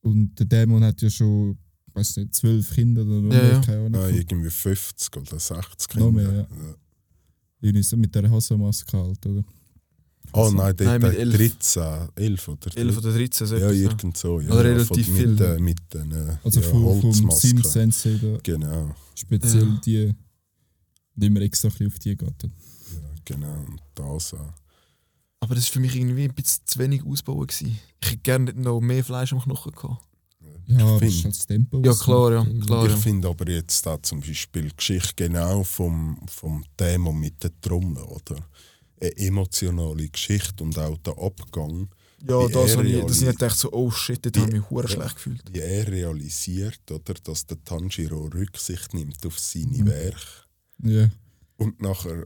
[0.02, 1.58] Und der Dämon hat ja schon,
[1.94, 3.62] weiß nicht, zwölf Kinder oder Ja, mehr, ja.
[3.62, 3.92] keine Ahnung.
[4.02, 6.48] Nein, irgendwie 50 oder 60 Noch mehr, Kinder.
[6.50, 6.76] ja.
[7.62, 9.44] Irgendwie so mit der Hasselmaske halt, oder?
[10.36, 11.38] Oh nein, dort Nein, mit hat elf.
[11.38, 14.40] 13, 11 oder 11 oder 13, so Ja, etwas, irgend so.
[14.40, 15.28] Ja, Oder ja, relativ viel.
[15.28, 17.50] Mit, äh, mit den äh, Also ja, vom, vom Holzmasken.
[17.62, 19.82] Sim Sensei da, Genau, speziell Ja.
[19.86, 20.12] die,
[21.16, 22.20] die immer extra auf die geht.
[22.22, 22.50] ja,
[23.26, 23.60] genau.
[23.66, 24.54] Und das auch.
[25.44, 27.48] Aber das war für mich irgendwie ein bisschen zu wenig ausbauen.
[27.48, 27.78] Gewesen.
[28.02, 30.02] Ich hätte gerne noch mehr Fleisch am Knochen gehabt.
[30.68, 31.82] Ja, aber find- das ist das Tempo.
[31.84, 32.86] Ja, klar, ja, klar.
[32.88, 37.52] Ich finde aber jetzt auch zum Beispiel die Geschichte genau vom, vom Thema mit der
[37.60, 38.38] Trommel, oder?
[39.02, 41.90] Eine emotionale Geschichte und auch der Abgang,
[42.26, 44.62] Ja, das, er habe ich, das ich nicht gedacht, so, oh shit, Wie- habe ich
[44.62, 44.90] mich hure ja.
[44.90, 45.44] schlecht gefühlt.
[45.52, 49.86] wie er realisiert, oder, dass der Tanjiro Rücksicht nimmt auf seine Mhm.
[49.88, 50.28] Werke
[50.84, 51.10] Ja,
[51.58, 52.26] und nachher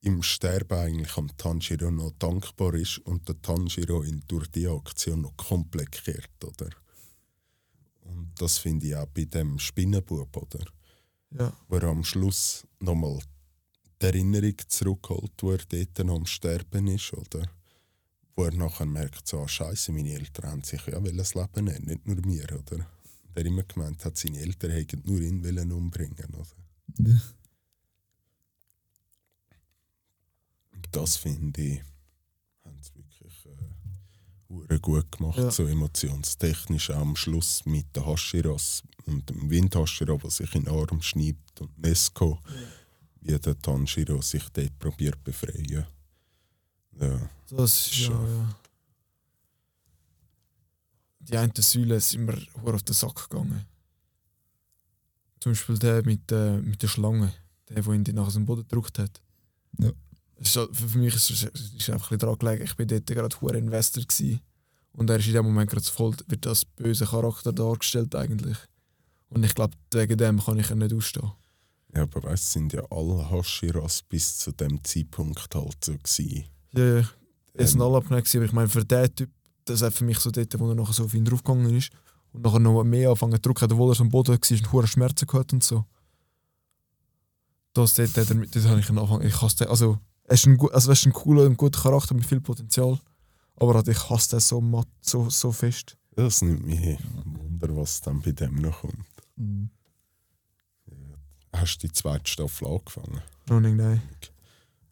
[0.00, 5.22] im Sterben eigentlich am Tanjiro noch dankbar ist und der Tanjiro ihn durch die Aktion
[5.22, 6.70] noch komplett kehrt, oder?
[8.02, 10.64] Und das finde ich auch bei dem Spinnenbub, oder?
[11.30, 11.52] Ja.
[11.68, 13.18] Wo er am Schluss nochmal
[14.00, 17.50] die Erinnerung zurückholt, wo er dort noch am Sterben ist, oder?
[18.36, 21.84] Wo er nachher merkt, so, ah, Scheiße, meine Eltern haben sich ja das Leben nehmen,
[21.86, 22.86] nicht nur mir, oder?
[23.36, 26.46] Der immer gemeint hat, seine Eltern hätten nur ihn wollen umbringen, oder?
[26.98, 27.20] ja.
[30.92, 31.82] Das finde ich,
[32.64, 33.46] haben sie wirklich
[34.70, 35.50] äh, gut gemacht, Ja.
[35.50, 40.74] so emotionstechnisch auch am Schluss mit den Hashiras und dem Windhashira, der sich in den
[40.74, 42.38] Arm schneibt und Nesco,
[43.20, 45.86] wie der Tanjiro sich dort probiert befreien.
[46.98, 48.26] Ja, Das ist ja, Schon.
[48.38, 48.56] ja.
[51.20, 53.66] Die eine Säule sind mir hure auf den Sack gegangen.
[55.40, 57.32] Zum Beispiel der mit, äh, mit der Schlange,
[57.68, 59.20] der, der ihn nachher aus dem Boden gedrückt hat.
[59.78, 59.92] Ja.
[60.40, 63.58] Ist, für mich ist es ist einfach ein daran gelegen, ich bin dort gerade hure
[63.58, 64.40] Investor gewesen.
[64.92, 68.56] Und er ist in dem Moment gerade voll, wird als böse Charakter dargestellt eigentlich.
[69.28, 71.30] Und ich glaube, wegen dem kann ich ihn nicht ausstehen.
[71.94, 76.44] ja aber weißt du, sind ja alle Hashiras bis zu dem Zeitpunkt halt so gewesen.
[76.74, 77.08] Ja, ja.
[77.54, 79.30] Es sind Ähm, alle abgeneigt, aber ich meine, für den Typ,
[79.64, 81.90] das hat für mich so dort, wo er nachher so auf ihn draufgegangen ist
[82.32, 84.86] und nachher noch mehr angefangen zu drücken, obwohl er so am Boden war und hohe
[84.86, 85.84] Schmerzen gehabt und so.
[87.74, 89.22] Das, dort, dort, dort, dort habe ich Anfang.
[89.22, 89.68] Ich hasse den.
[89.68, 89.98] Also,
[90.28, 92.98] er ist ein, also, er ist ein cooler und guter Charakter mit viel Potenzial.
[93.56, 95.96] Aber halt, ich hasse den so, matt, so, so fest.
[96.14, 98.94] Das nimmt mich Wunder, was dann bei dem noch kommt.
[99.36, 99.70] Mhm.
[101.52, 103.20] Hast du die zweite Staffel angefangen?
[103.48, 104.02] Noch nicht, nein.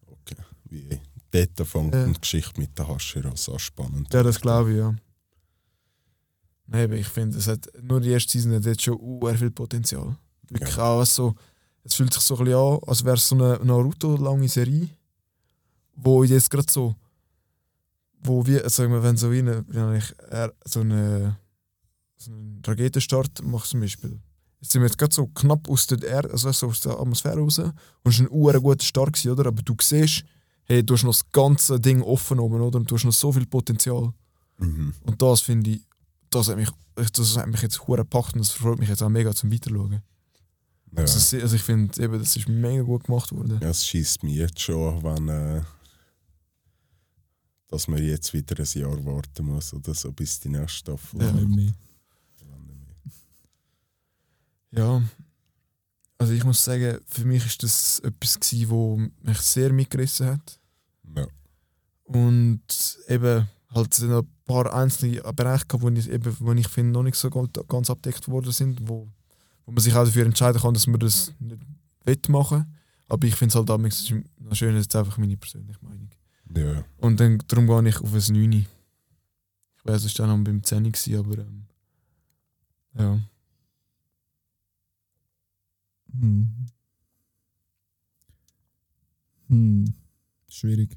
[0.06, 0.36] Okay.
[0.64, 2.06] Wie dort fängt Ja.
[2.06, 4.12] die Geschichte mit den Hashiras an spannend.
[4.12, 4.94] Ja, das glaube ich, ja.
[6.66, 9.50] Nein, aber ich finde, es hat nur die erste Season hat jetzt schon uh, viel
[9.50, 10.16] Potenzial.
[10.48, 11.34] Wirklich auch so.
[11.84, 14.88] es fühlt sich so ein bisschen an, als wäre es so eine Naruto-lange Serie,
[15.96, 16.94] wo jetzt gerade so,
[18.22, 19.64] wo wir, also sagen wir, wenn so eine,
[20.30, 21.38] äh, so eine,
[22.16, 24.20] so einen Raketenstart machst zum Beispiel.
[24.60, 27.38] Jetzt sind wir jetzt gerade so knapp aus der, Erde, also so aus der Atmosphäre
[27.38, 27.74] raus und
[28.04, 29.46] es war ein uren guter Start, gewesen, oder?
[29.46, 30.24] Aber du siehst,
[30.64, 32.78] hey, du hast noch das ganze Ding offen oben, oder?
[32.78, 34.12] Und du hast noch so viel Potenzial.
[34.58, 34.94] Mhm.
[35.02, 35.82] Und das finde ich,
[36.30, 39.08] das hat mich, das hat mich jetzt hure gepackt und das freut mich jetzt auch
[39.08, 39.92] mega zum Weiterschauen.
[39.92, 41.02] Ja.
[41.02, 43.58] Also, also ich finde, eben, das ist mega gut gemacht worden.
[43.62, 45.62] Ja, es schießt mich jetzt schon wenn äh,
[47.68, 51.22] dass man jetzt wieder ein Jahr warten muss oder so, bis die nächste Staffel.
[51.22, 51.32] Ja.
[51.32, 51.72] Nicht mehr.
[54.72, 55.02] Ja.
[56.18, 60.60] Also ich muss sagen, für mich ist das etwas gewesen, wo mich sehr mitgerissen hat.
[61.14, 61.26] Ja.
[62.04, 66.68] Und eben halt sind noch ein paar einzelne Bereiche gehabt, wo ich, eben, wo ich
[66.68, 69.08] finde, noch nicht so ganz, abdeckt worden sind, wo,
[69.66, 71.60] wo man sich auch dafür entscheiden kann, dass man das nicht
[72.04, 72.72] wettmachen
[73.08, 76.08] Aber ich finde es halt damals noch schön, das ist einfach meine persönliche Meinung.
[76.54, 76.84] Ja.
[76.98, 78.52] Und dann, darum gehe ich auf ein 9.
[78.52, 78.66] Ich
[79.84, 81.66] weiß, es war dann noch beim 10, gewesen, aber ähm,
[82.98, 83.20] ja.
[86.12, 86.66] Hm.
[89.48, 89.94] Hm.
[90.48, 90.96] Schwierig.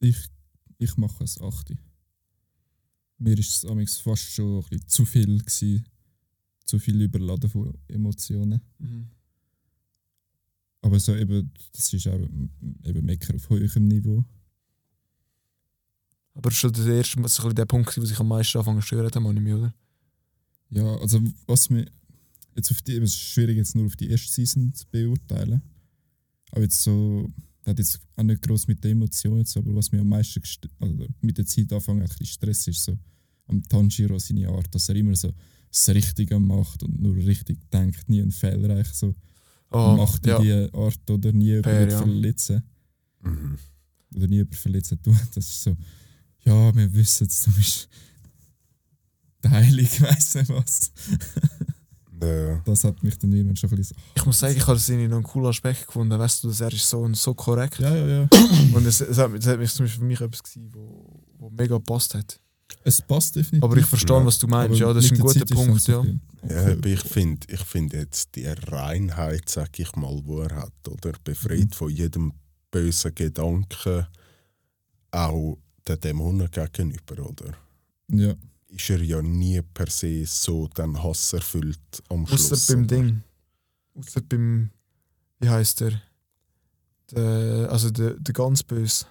[0.00, 0.28] Ich,
[0.78, 1.74] ich mache es 8.
[3.18, 5.84] Mir ist es amigs fast schon ein bisschen zu viel gewesen.
[6.64, 8.60] Zu viel überladen von Emotionen.
[8.78, 9.13] Mhm.
[10.84, 12.20] Aber so eben, das ist auch
[12.84, 14.22] eben Mecker auf hohem Niveau.
[16.34, 18.58] Aber das ist schon der erste, so ein bisschen der Punkt, wo sich am meisten
[18.58, 19.74] anfangen zu stören, meine ich, oder?
[20.68, 21.86] Ja, also was mir
[22.54, 25.62] jetzt auf die, es ist schwierig jetzt nur auf die erste Season zu beurteilen.
[26.50, 27.32] Aber jetzt so,
[27.62, 30.42] das hat jetzt auch nicht groß mit den Emotionen zu, aber was mir am meisten
[30.80, 32.98] also mit der Zeit anfangen ein bisschen Stress ist so
[33.46, 35.32] am Tanjiro seine Art, dass er immer so
[35.70, 39.14] das Richtige macht und nur richtig denkt, nie einen Fehler eigentlich so
[39.70, 40.36] Oh, macht ja.
[40.38, 41.98] in die Art oder nie jemanden ja.
[41.98, 42.62] verletzen
[43.22, 43.58] Mhm.
[44.14, 45.18] oder nie jemanden verletzen tun.
[45.34, 45.76] Das ist so,
[46.44, 47.88] ja, wir wissen es, du bist
[49.42, 50.92] der Heilige, weiss nicht was.
[52.22, 52.56] Ja.
[52.64, 54.88] Das hat mich dann irgendwann schon ein bisschen so, Ich muss sagen, ich habe das
[54.88, 56.18] irgendwie noch einen coolen Aspekt gefunden.
[56.18, 57.78] Weißt du, dass er ist so, so korrekt.
[57.80, 58.28] ja, ja, ja.
[58.72, 61.50] Und es, es, hat, es hat mich zum Beispiel für mich etwas gewesen, wo, wo
[61.50, 62.40] mega gepasst hat.
[62.82, 63.62] Es passt definitiv.
[63.62, 64.24] Aber ich verstehe, Ja.
[64.26, 64.70] was du meinst.
[64.82, 65.86] Aber Ja, das ist ein guter Zeit Punkt.
[65.88, 66.04] Ja.
[66.48, 70.72] Ja, aber ich finde ich find jetzt die Reinheit, sag ich mal, wo er hat,
[70.88, 71.12] oder?
[71.24, 71.70] Befreit Mhm.
[71.72, 72.32] von jedem
[72.70, 74.06] bösen Gedanken,
[75.10, 77.54] auch den Dämonen gegenüber, oder?
[78.08, 78.34] Ja,
[78.68, 82.50] Ist er ja nie per se so dann hasserfüllt am Schluss.
[82.52, 82.96] Außer beim oder?
[82.96, 83.22] Ding.
[83.94, 84.70] Außer beim.
[85.38, 86.02] Wie heißt der?
[87.12, 89.06] der also der, der ganz böse.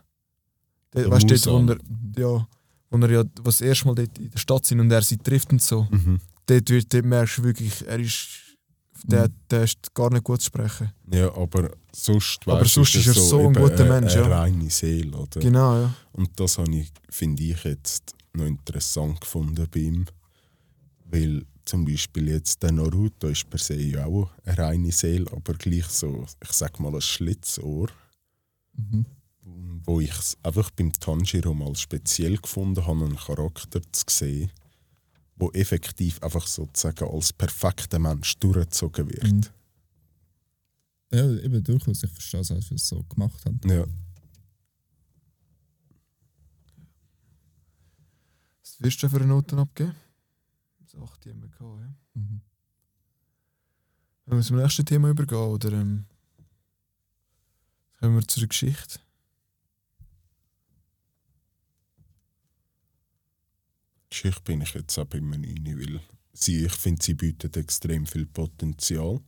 [0.94, 1.80] Der, Der weißt du, dort, wo Musan.
[2.16, 2.48] er, ja,
[2.94, 5.18] wo er ja was das erste Mal dort in der Stadt sind und er sie
[5.18, 5.88] trifft und so.
[5.92, 6.20] Mhm.
[6.46, 8.28] Dort, wird, dort merkst du wirklich, er ist.
[9.06, 9.34] Der, Mhm.
[9.50, 10.92] der ist gar nicht gut zu sprechen.
[11.12, 14.40] Ja, aber sonst, Aber sonst ist er so ein eben guter eine- Mensch, Eine ja.
[14.40, 15.40] reine Seele, oder?
[15.42, 15.94] Genau, ja.
[16.14, 20.06] Und das habe ich, finde ich jetzt noch interessant gefunden bei ihm.
[21.06, 25.54] Weil zum Beispiel jetzt der Naruto ist per se ja auch eine reine Seele, aber
[25.56, 27.90] gleich so, ich sag mal, ein Schlitzohr.
[28.78, 29.06] mhm.
[29.46, 34.52] Wo ich es einfach beim Tanjiro mal speziell gefunden habe, einen Charakter zu sehen,
[35.36, 39.24] wo effektiv einfach sozusagen als perfekter Mensch durchgezogen wird.
[39.24, 39.42] Mhm.
[41.12, 42.04] ja, eben durchaus.
[42.04, 43.60] Ich verstehe es auch, dass wir es so gemacht haben.
[43.66, 43.86] Ja.
[48.62, 49.96] Was wirst du für eine Noten abgeben?
[50.80, 51.94] Das 8 haben wir gehabt, ja.
[52.14, 52.42] Mhm.
[54.26, 56.06] Wollen wir zum nächsten Thema übergehen oder ähm,
[58.00, 59.00] kommen wir zur Geschichte?
[64.14, 66.00] Geschichte bin ich jetzt auch bei mir rein, weil
[66.34, 69.20] sie, ich finde, sie bietet extrem viel Potenzial.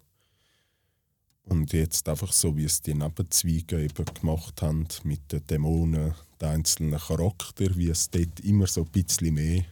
[1.42, 6.50] Und jetzt einfach so, wie es die Nebenzweige eben gemacht haben, mit den Dämonen, den
[6.50, 9.66] einzelnen Charakter, wie es dort immer so ein bisschen mehr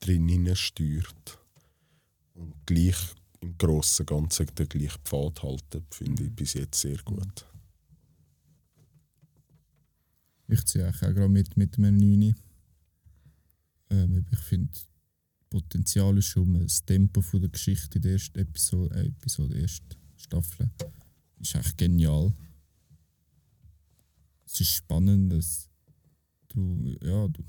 [0.00, 1.38] drin steuert.
[2.34, 2.96] Und gleich
[3.40, 7.46] im Großen und Ganzen den gleichen Pfad halten, finde ich bis jetzt sehr gut.
[10.48, 12.34] Ich ziehe auch gerade mit, mit einem 9.
[13.90, 14.72] Ähm, ich finde,
[15.48, 19.62] Potenzial ist schon das Tempo von der Geschichte in der ersten Episode, äh, Episode der
[19.62, 20.70] ersten Staffel.
[21.38, 22.34] Ist echt genial.
[24.44, 25.68] Es ist spannend, dass
[26.48, 27.44] du, ja, du,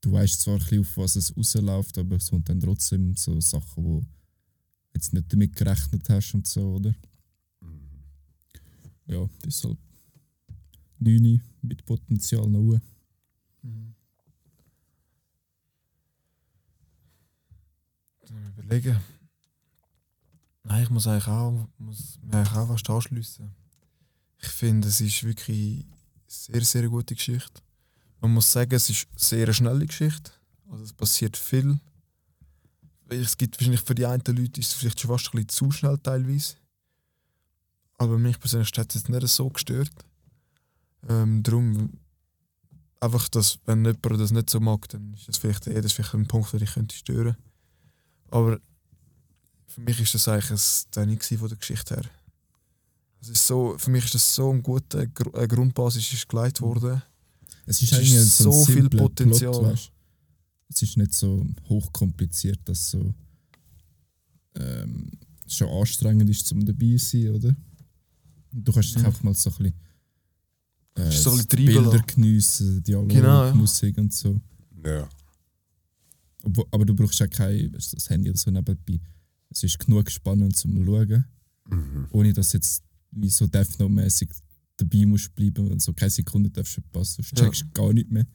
[0.00, 3.40] du weißt zwar ein bisschen, auf was es rausläuft, aber es sind dann trotzdem so
[3.40, 4.06] Sachen, wo du
[4.94, 6.94] jetzt nicht damit gerechnet hast und so, oder?
[9.06, 9.78] Ja, deshalb
[10.98, 12.80] 9 mit Potenzial noch.
[13.62, 13.94] Dann
[18.30, 19.00] überlegen.
[20.64, 23.54] Nein, ich muss eigentlich auch, muss eigentlich auch fast anschliessen.
[24.38, 25.84] Ich finde, es ist wirklich eine
[26.26, 27.62] sehr, sehr gute Geschichte.
[28.20, 30.30] Man muss sagen, es ist eine sehr schnelle Geschichte.
[30.70, 31.80] Also es passiert viel.
[33.08, 35.70] Es gibt wahrscheinlich für die einen Leute ist es vielleicht schon fast ein bisschen zu
[35.70, 36.54] schnell teilweise.
[37.98, 39.92] Aber mich persönlich hat es nicht so gestört.
[41.08, 41.98] Ähm, darum
[43.00, 46.14] einfach, dass wenn jemand das nicht so mag, dann ist das vielleicht eher das vielleicht
[46.14, 47.36] ein Punkt, der ich könnte stören.
[48.32, 48.58] Aber
[49.66, 50.50] für mich ist das eigentlich
[50.96, 52.04] ein Ende von der Geschichte her.
[53.20, 56.60] Es ist so, für mich ist das so ein guter Gr eine Grundbasis ist gelegt
[56.60, 57.00] worden.
[57.66, 59.52] Es ist Es eigentlich ist so, ein so viel Potenzial.
[59.52, 59.92] Plot, weißt?
[60.70, 63.14] Es ist nicht so hochkompliziert, dass so
[64.56, 65.10] ähm,
[65.46, 67.54] schon anstrengend ist, zum dabei zu sein, oder?
[68.50, 69.08] Du kannst dich Ja.
[69.08, 69.74] einfach mal so ein bisschen,
[70.96, 73.54] äh, so ein bisschen die treiben Bilder geniessen, Dialog, Genau, ja.
[73.54, 74.40] Musik und so.
[74.84, 75.08] Ja.
[76.44, 79.00] Obwohl, aber du brauchst ja kein weißt du, das Handy oder so nebenbei.
[79.50, 81.24] Es ist genug spannend zum Schauen,
[81.68, 82.08] Mhm.
[82.10, 82.82] ohne dass jetzt
[83.12, 84.30] wie so Death Note-mäßig
[84.76, 87.44] dabei musst bleiben und so keine Sekunde darfst du sonst Ja.
[87.44, 88.26] checkst du gar nicht mehr.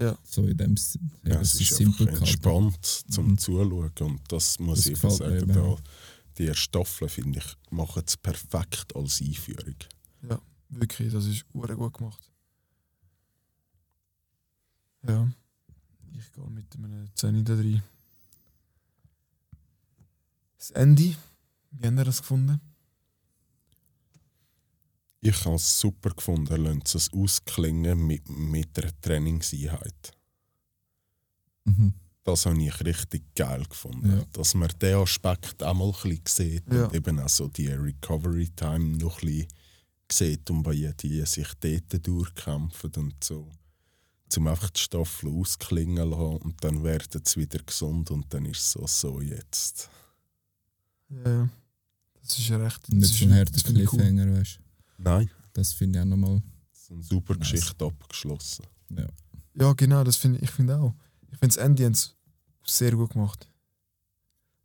[0.00, 0.18] Ja.
[0.24, 1.10] So in dem Sinn.
[1.24, 2.16] Ja, das es ist einfach gehalten.
[2.24, 3.38] entspannt zum Mhm.
[3.38, 3.90] Zuschauen.
[4.00, 5.36] Und das muss Das ich eben sagen.
[5.36, 5.76] eben Da,
[6.38, 9.74] die erste Staffel, finde ich, machen es perfekt als Einführung.
[10.70, 12.30] Wirklich, das ist gut gemacht.
[15.06, 15.30] Ja.
[16.12, 17.82] Ich gehe mit einem 10 da rein.
[20.58, 21.14] Das Ende,
[21.70, 22.60] wie haben ihr das gefunden?
[25.22, 30.12] Ich habe es super gefunden, sie es ausklingen mit, mit einer Trainingseinheit.
[31.64, 31.92] Mhm.
[32.24, 34.18] Das habe ich richtig geil gefunden.
[34.18, 34.24] Ja.
[34.32, 36.84] Dass man den Aspekt auch mal ein bisschen sieht Ja.
[36.84, 39.48] und eben auch so die Recovery Time noch ein bisschen
[40.12, 43.50] sieht und bei die sich dort durchkämpfen und so.
[44.30, 48.60] Zum einfach die Staffel ausklingen lassen und dann werden sie wieder gesund und dann ist
[48.60, 49.90] es so, so jetzt.
[51.08, 51.48] Ja.
[52.22, 52.88] Das ist ja recht.
[52.90, 53.74] Und das nicht ist, so ein harter das ich cool.
[53.98, 55.02] Cliffhanger, weißt du.
[55.02, 55.30] Nein.
[55.52, 56.42] Das finde ich auch nochmal.
[56.72, 57.50] So eine super Nice.
[57.50, 58.64] Geschichte abgeschlossen.
[59.54, 60.94] Ja, genau, das finde ich, finde auch.
[61.32, 61.92] Ich finde das Ende
[62.64, 63.48] sehr gut gemacht.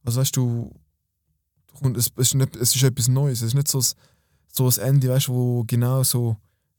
[0.04, 0.72] Also weißt du,
[1.74, 3.42] komm- es, es, ist nicht, es ist etwas Neues.
[3.42, 3.86] Es ist nicht so, ein-
[4.52, 6.38] so ein Ende, weißt du, wo genau so,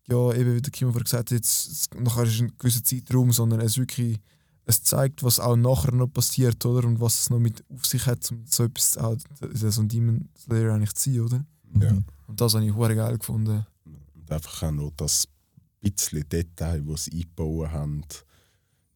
[0.09, 3.32] ja, eben wie der Kim vorher gesagt hat, jetzt, es- nachher ist ein gewisser Zeitraum,
[3.32, 4.18] sondern es wirklich,
[4.64, 6.86] es zeigt, was auch nachher noch passiert, oder?
[6.86, 9.16] Und was es noch mit auf sich hat, um so etwas auch,
[9.54, 11.46] so ein Demon Slayer eigentlich zu sein, oder?
[11.80, 11.92] Ja.
[11.92, 12.04] Mhm.
[12.26, 13.66] Und das habe ich hure geil gefunden.
[13.84, 15.28] Und einfach auch noch das
[15.80, 18.02] bisschen Detail, das sie eingebaut haben,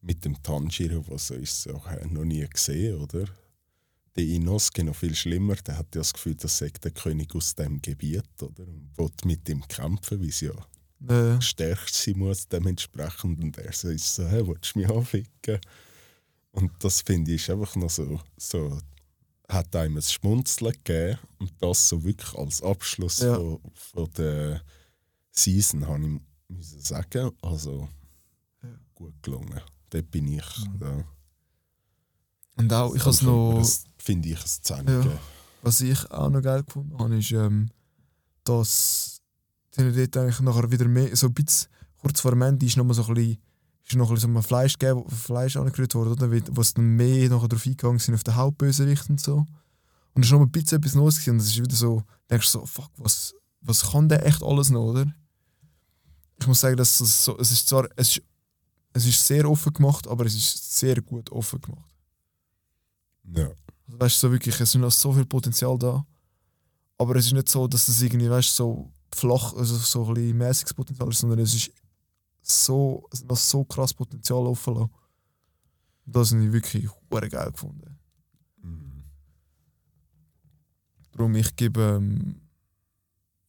[0.01, 3.25] mit dem Tanjiro, was so ist, so, noch nie gesehen, oder?
[4.17, 7.55] Der Inosuke noch viel schlimmer, der hat ja das Gefühl, das sei der König aus
[7.55, 8.67] dem Gebiet, oder?
[8.67, 10.53] Und will mit ihm kämpfen, weil sie ja
[11.07, 13.43] Äh, stärker sein muss dementsprechend.
[13.43, 15.59] Und er so ist so, hey, willst du mich anficken?
[16.51, 18.77] Und das finde ich ist einfach noch so, so
[19.49, 23.35] hat einem ein Schmunzeln gegeben und das so wirklich als Abschluss Ja.
[23.35, 24.61] von, von der
[25.31, 27.31] Season habe ich müssen sagen.
[27.41, 27.87] Also
[28.63, 28.69] Ja.
[28.93, 29.59] gut gelungen.
[29.89, 30.57] Dort bin ich.
[30.67, 30.79] Mhm.
[30.79, 31.03] Da,
[32.57, 33.55] und auch, ich habe es noch.
[33.59, 35.19] das, finde ich, ein Szene Ja.
[35.63, 37.69] Was ich auch noch geil gefunden habe, ist, ähm,
[38.43, 39.20] dass
[39.77, 42.83] die dort eigentlich nachher wieder mehr, so ein bisschen, kurz vor dem Ende ist noch
[42.85, 43.37] mal so ein bisschen,
[43.85, 46.31] ist noch ein bisschen so ein Fleisch, gegeben, Fleisch angerührt worden, oder?
[46.31, 49.45] Wie- Was dann mehr nachher darauf eingegangen sind, auf den Hauptbösewicht und so.
[50.13, 51.31] Und es ist noch mal ein bisschen etwas Neues gewesen.
[51.31, 54.69] und es ist wieder so, denkst du so, fuck, was, was kann der echt alles
[54.69, 55.05] noch, oder?
[56.39, 58.23] Ich muss sagen, dass es, so, es ist zwar, es ist,
[58.93, 61.95] es ist sehr offen gemacht, aber es ist sehr gut offen gemacht.
[63.35, 63.45] Ja.
[63.47, 66.05] Also, weißt du, so wirklich, es ist noch so viel Potenzial da.
[66.97, 70.13] Aber es ist nicht so, dass es irgendwie, weißt du, so flach, also so ein
[70.13, 71.71] bisschen mäßiges Potenzial sondern es ist
[72.41, 74.91] so, es noch so krass Potenzial offen lassen.
[76.05, 77.99] Das habe ich wirklich hure geil gefunden.
[78.61, 79.03] Mhm.
[81.11, 82.41] Darum, ich gebe, ähm,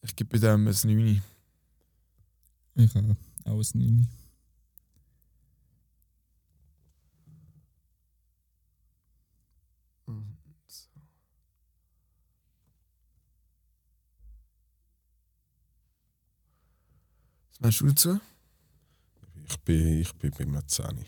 [0.03, 1.23] ich gebe bei dem ein 9.
[2.75, 4.09] Ich habe auch ein 9.
[17.63, 18.21] meinst du dazu?
[19.49, 21.07] Ich bin, ich bin bei 10.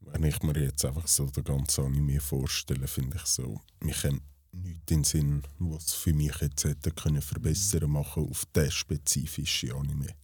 [0.00, 4.22] Wenn ich mir jetzt einfach so den ganzen Anime vorstelle, finde ich so, mich kommt
[4.52, 9.72] nichts in den Sinn, was für mich jetzt hätte können verbessern machen auf den spezifischen
[9.72, 10.14] Anime.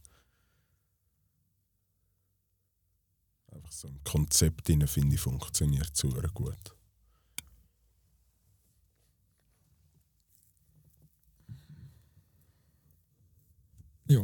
[3.51, 6.74] Einfach so ein Konzept finde ich, funktioniert super gut.
[14.07, 14.23] Ja.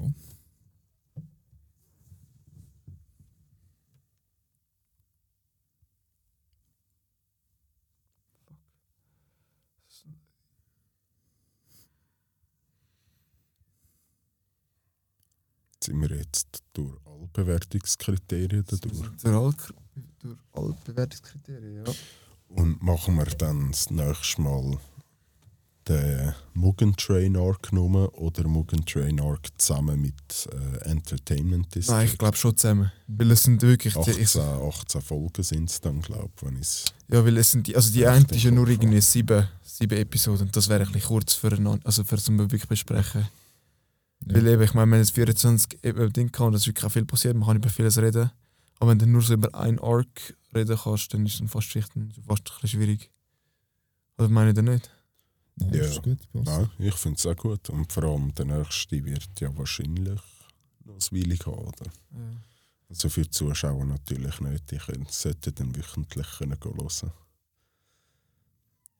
[15.84, 19.02] sind wir jetzt durch alle Bewertungskriterien dadurch.
[19.22, 19.56] Durch alle,
[20.20, 21.94] durch alle Bewertungskriterien, ja.
[22.50, 24.78] Und machen wir dann das nächste Mal
[25.88, 31.96] den Mugen Train Arc genommen oder Mugen Train Arc zusammen mit äh, Entertainment District?
[31.96, 32.92] Nein, ich glaube schon zusammen.
[33.08, 33.94] Weil es sind wirklich.
[33.94, 37.76] die- 18, ich, 18 Folgen sind es dann, glaube ich, ja, weil es sind die,
[37.76, 40.48] also die eine ist ja nur irgendwie sieben, sieben Episoden.
[40.48, 43.28] Und das wäre ein bisschen kurz für einen, also für zum wirklich besprechen.
[44.26, 44.36] Ja.
[44.36, 47.06] Weil eben, ich meine, wenn es 24 eben Ding kann, das ist wirklich auch viel
[47.06, 48.30] passiert, man kann über vieles reden.
[48.80, 51.96] Aber wenn du nur so über ein Arc reden kannst, dann ist es fast, fast
[51.96, 53.10] ein bisschen schwierig.
[54.18, 54.92] Oder meine ich denn nicht?
[55.62, 55.84] Nein, Ja.
[55.86, 56.20] ist gut.
[56.34, 57.70] Nein, ich finde es auch gut.
[57.70, 60.20] Und vor allem der nächste wird ja wahrscheinlich
[60.86, 61.86] noch ein Weile haben, oder?
[62.12, 62.20] Ja.
[62.90, 64.72] Also für die Zuschauer natürlich nicht.
[64.72, 67.12] Die können, sollten dann wöchentlich können hören.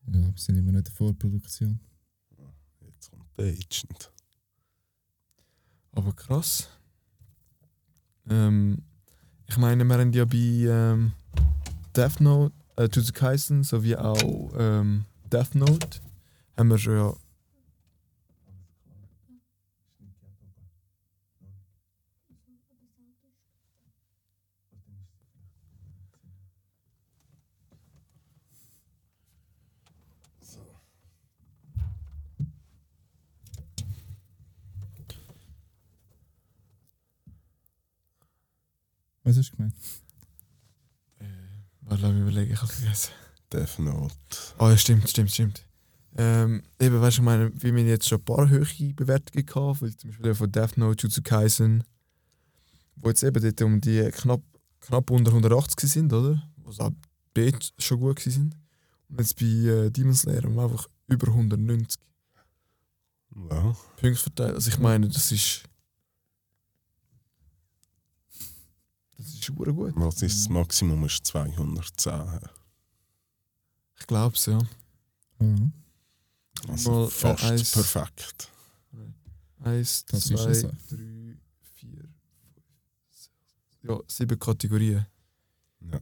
[0.08, 1.80] Ja, wir sind immer nicht in der Vorproduktion.
[2.86, 4.12] Jetzt kommt der Agent.
[5.92, 6.70] Aber krass.
[8.30, 8.82] Ähm,
[9.48, 11.12] ich meine, wir haben ja bei ähm,
[11.96, 16.00] Death Note, äh, Jujutsu Kaisen sowie auch ähm, Death Note,
[16.58, 17.16] haben wir schon ja.
[39.24, 39.76] Was hast du gemeint?
[41.20, 41.26] Äh,
[41.82, 43.12] warte, lass mich überlegen, ich habe vergessen.
[43.54, 44.16] Death Note.
[44.58, 45.66] Oh ja, stimmt, stimmt, stimmt.
[46.18, 49.82] Ähm, eben, weißt du, ich meine, wie wir jetzt schon ein paar hohe Bewertungen gehabt,
[49.82, 51.84] weil zum Beispiel von Death Note, Jujutsu Kaisen,
[52.98, 54.42] wo jetzt eben dort um die knapp,
[54.82, 56.44] knapp unter 180 sind, oder?
[56.64, 56.92] Was auch
[57.34, 58.56] dort schon gut sind.
[59.10, 62.00] Und jetzt bei äh, Demon Slayer haben wir einfach über 190
[63.50, 63.76] Ja.
[63.98, 64.56] Punkte verteilt.
[64.56, 65.64] Also ich meine, das ist.
[69.18, 69.94] Das ist schon gut.
[69.96, 71.04] Was ist das Maximum?
[71.06, 72.40] Ist 210.
[74.00, 74.60] Ich glaube es, ja.
[75.40, 75.56] Ja.
[76.68, 78.48] Also Mal, äh, fast eins- perfekt.
[79.64, 80.70] Eins, Das ist zwei, es, ja.
[80.90, 81.38] drei,
[81.76, 82.10] vier, fünf.
[83.84, 85.06] Ja, sieben Kategorien.
[85.92, 86.00] Ja.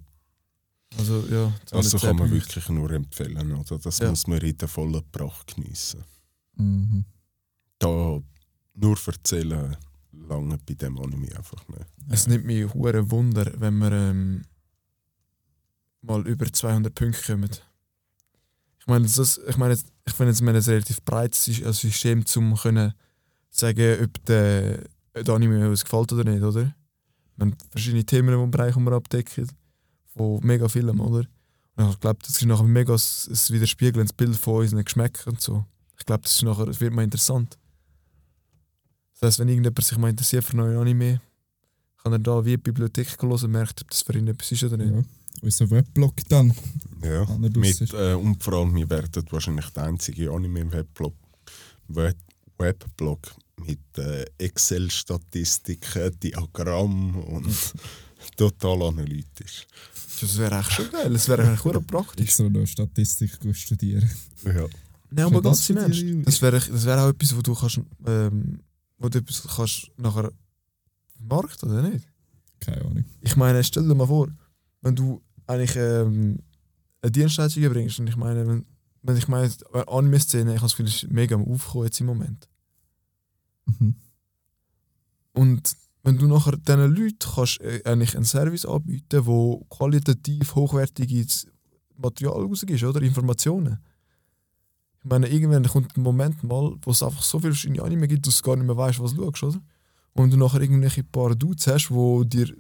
[0.98, 2.46] Also ja, Also 210 kann man Punkte.
[2.48, 3.52] wirklich nur empfehlen.
[3.54, 3.78] Oder?
[3.80, 4.10] Das Ja.
[4.10, 6.04] muss man in der vollen Pracht geniessen.
[6.56, 7.06] Mhm.
[7.80, 8.20] Da
[8.74, 9.76] nur erzählen
[10.12, 11.86] lange bei dem Anime einfach nicht.
[12.10, 14.44] Es nimmt mich hure Wunder, wenn wir ähm,
[16.02, 17.50] mal über 200 Punkte kommen.
[18.90, 22.24] Ich meine, das, ich meine, ich finde jetzt wir haben ein relativ breites also System,
[22.38, 22.92] um können
[23.52, 24.84] sagen, ob der,
[25.14, 26.74] der Anime uns gefällt oder nicht, oder?
[27.36, 29.48] Wir haben verschiedene Themen im Bereich, die wir abdecken,
[30.18, 31.24] von mega Filmen, oder?
[31.76, 33.00] Und ich glaube, das ist nachher mega ein
[33.50, 35.64] widerspiegelndes Bild von unseren Geschmäckern und so.
[36.00, 37.60] Ich glaube, das, ist nachher, das wird mal interessant.
[39.14, 41.22] Das heisst, wenn irgendjemand sich mal interessiert für neue Anime,
[42.02, 44.64] kann er da wie die Bibliothek hören und merkt, ob das für ihn etwas ist
[44.64, 44.96] oder nicht.
[44.96, 45.19] Ja.
[45.42, 46.54] Unser Weblog dann.
[47.04, 47.26] Ja.
[47.38, 51.16] Mit, äh, und vor allem, wir werden wahrscheinlich der einzige Anime-Webblog
[51.88, 52.18] Web
[52.58, 53.36] Webblog
[53.66, 57.74] mit äh, Excel-Statistiken, Diagramm und
[58.36, 59.66] total analytisch.
[60.22, 61.12] Das wäre echt schon geil.
[61.12, 62.26] Das wäre eigentlich hure praktisch.
[62.26, 64.10] Extra noch Statistik studieren.
[64.44, 64.68] Ja.
[65.12, 66.04] Nein, aber ganz das im Ernst.
[66.26, 68.60] Das wäre das wäre auch etwas, wo du kannst, ähm,
[68.98, 70.32] wo du etwas kannst nachher
[71.18, 72.06] vermarkten, oder nicht?
[72.60, 73.06] Keine Ahnung.
[73.22, 74.28] Ich meine, stell dir mal vor,
[74.82, 76.40] wenn du eigentlich ähm,
[77.02, 78.66] eine Dienstleistung erbringst, und ich meine, wenn,
[79.02, 79.52] wenn ich meine,
[79.88, 82.48] Anime-Szene, ich habe das Gefühl, ist mega am Aufkommen jetzt im Moment.
[83.66, 83.96] Mhm.
[85.34, 91.48] Und wenn du nachher diesen Leuten kannst, äh, eigentlich einen Service anbieten wo qualitativ hochwertiges
[91.98, 93.02] Material rausgibst, oder?
[93.02, 93.80] Informationen.
[95.00, 98.28] Ich meine, irgendwann kommt ein Moment mal, wo es einfach so viele verschiedene Anime gibt,
[98.28, 99.64] dass du gar nicht mehr weißt, was du schaust, oder?
[100.14, 102.54] Und du nachher irgendwelche paar Dudes hast, wo dir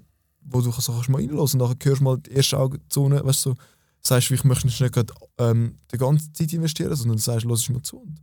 [0.52, 3.45] wo du so kannst mal reinlassen und nachher hörst du mal die erste Augenzone, weißt
[3.45, 3.56] du, so,
[4.02, 7.70] sagst du, ich möchte nicht gerade ähm, die ganze Zeit investieren, sondern du sagst, lass
[7.70, 8.20] mal zu und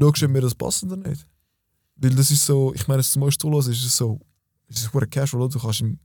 [0.00, 1.26] schaust, ob mir das passt oder nicht.
[1.96, 4.20] Weil das ist so, ich meine, das meiste zuhören ist es so,
[4.68, 5.52] es ist hure casual, oder?
[5.52, 5.98] Du kannst im,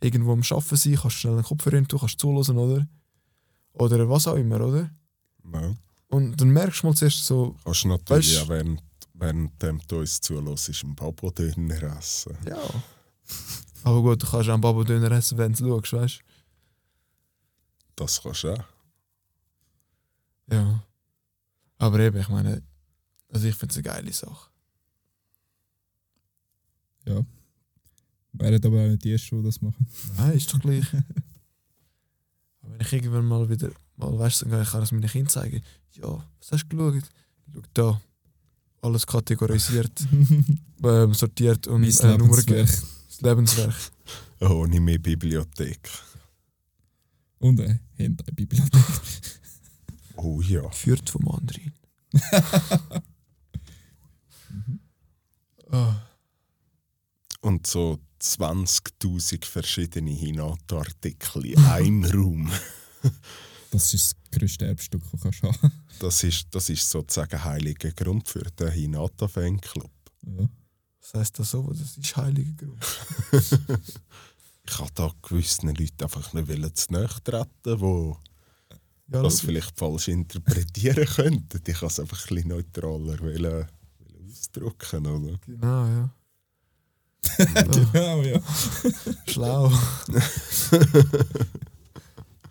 [0.00, 2.86] irgendwo am Arbeiten sein, kannst schnell einen Kopfhörer rein tun, kannst zuhören, oder?
[3.74, 4.90] Oder was auch immer, oder?
[5.52, 5.74] Ja.
[6.08, 8.82] Und dann merkst du mal zuerst so, Kannst du natürlich Weißt- auch während,
[9.14, 12.36] während dem du uns zulässt, einen Babodöner essen.
[12.48, 12.58] ja.
[13.84, 16.20] Aber gut, du kannst auch einen Babadöner essen, wenn du schaust, weißt
[17.96, 18.64] Das kannst du auch.
[20.48, 20.54] du?
[20.56, 20.82] Ja.
[21.78, 22.62] Aber eben, ich meine,
[23.28, 24.50] also ich finde es eine geile Sache.
[27.06, 27.24] Ja.
[28.32, 29.86] Wären aber auch nicht die Ersten, die das machen.
[30.16, 30.86] Nein, ist doch gleich.
[32.62, 35.28] Aber wenn ich irgendwann mal wieder, mal weißt du, dann kann ich das meinen Kindern
[35.28, 35.62] zeigen.
[35.92, 37.10] Ja, was hast du geschaut?
[37.52, 38.00] Schau da.
[38.80, 39.92] alles kategorisiert,
[40.82, 42.36] ähm, sortiert und äh, Nummer
[43.20, 43.68] Lebenswerk.
[43.74, 43.90] Das
[44.40, 44.50] Lebenswerk.
[44.50, 45.90] Ohne mehr Bibliothek.
[47.38, 48.82] Und eine Hentai-Bibliothek.
[50.16, 50.62] Oh ja.
[50.62, 51.72] Geführt vom Andrin.
[55.70, 55.96] Ah,
[57.40, 62.52] Und so 20.000 verschiedene Hinata-Artikel in einem Raum.
[63.70, 67.90] Das ist das grösste Erbstück, das du kannst haben Das ist, das ist sozusagen heiliger
[67.92, 69.90] Grund für den Hinata-Fanclub.
[70.26, 70.48] ja.
[71.12, 71.62] Was heisst das so?
[71.72, 72.84] Das ist heiliger Grund.
[74.66, 78.16] Ich habe da gewissen Leuten einfach nicht zu nahe treten, wo
[78.70, 79.40] Ja, das logisch.
[79.42, 81.60] vielleicht falsch interpretieren könnten.
[81.66, 83.68] Ich kann es einfach ein bisschen neutraler wollen,
[84.26, 85.38] ausdrücken, oder?
[85.44, 86.10] Genau, ja.
[87.92, 88.40] Genau, ja.
[89.26, 89.70] Schlau.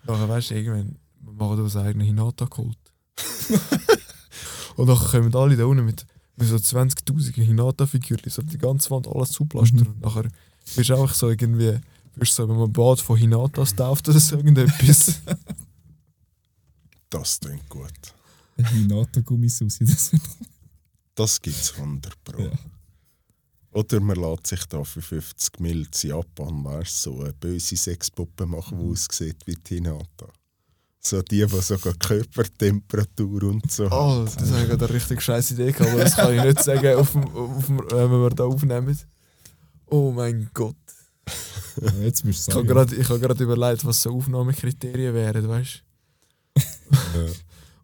[0.06, 2.78] Nachher weißt du, irgendwann wir machen uns einen eigenen Hinata-Kult.
[4.76, 6.06] Und dann kommen alle da unten mit,
[6.36, 9.82] mit so 20.000 Hinata-Figürchen, so auf die ganze Wand alles zuplastern.
[9.82, 9.88] Mhm.
[9.88, 10.30] Und nachher
[10.76, 11.80] bist du auch so irgendwie,
[12.16, 15.22] wirst so, wenn man ein Bad von Hinatas tauft oder so irgendetwas.
[17.10, 17.92] Das klingt gut.
[18.58, 20.22] Ein Hinata-Gummisusi, das wird
[21.14, 22.42] Das gibt es 100 Pro.
[22.42, 22.52] Ja.
[23.72, 28.48] Oder man lässt sich da für 50 Mil in Japan weißt, so eine böse Sexpuppe
[28.48, 30.28] machen, die aussieht wie die Hinata.
[31.06, 35.52] So die, die sogar Körpertemperatur und so Oh, das habe ich gerade eine richtig scheiß
[35.52, 38.46] Idee gehabt, aber das kann ich nicht sagen, auf dem, auf dem, wenn wir da
[38.46, 38.98] aufnehmen.
[39.88, 40.76] Oh mein Gott.
[41.82, 42.68] Ja, jetzt musst du Ich habe sagen.
[42.68, 45.84] gerade ich habe gerade überlegt, was so Aufnahmekriterien wären, weißt
[46.56, 46.62] du?
[46.62, 47.32] Ja.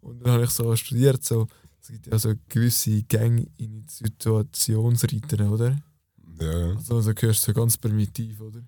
[0.00, 1.46] Und dann habe ich so studiert, so,
[1.82, 5.76] es gibt ja so gewisse Gänge in Situationsreiter, oder?
[6.40, 6.74] Ja.
[6.74, 8.62] Also, also gehörst du so ganz primitiv, oder?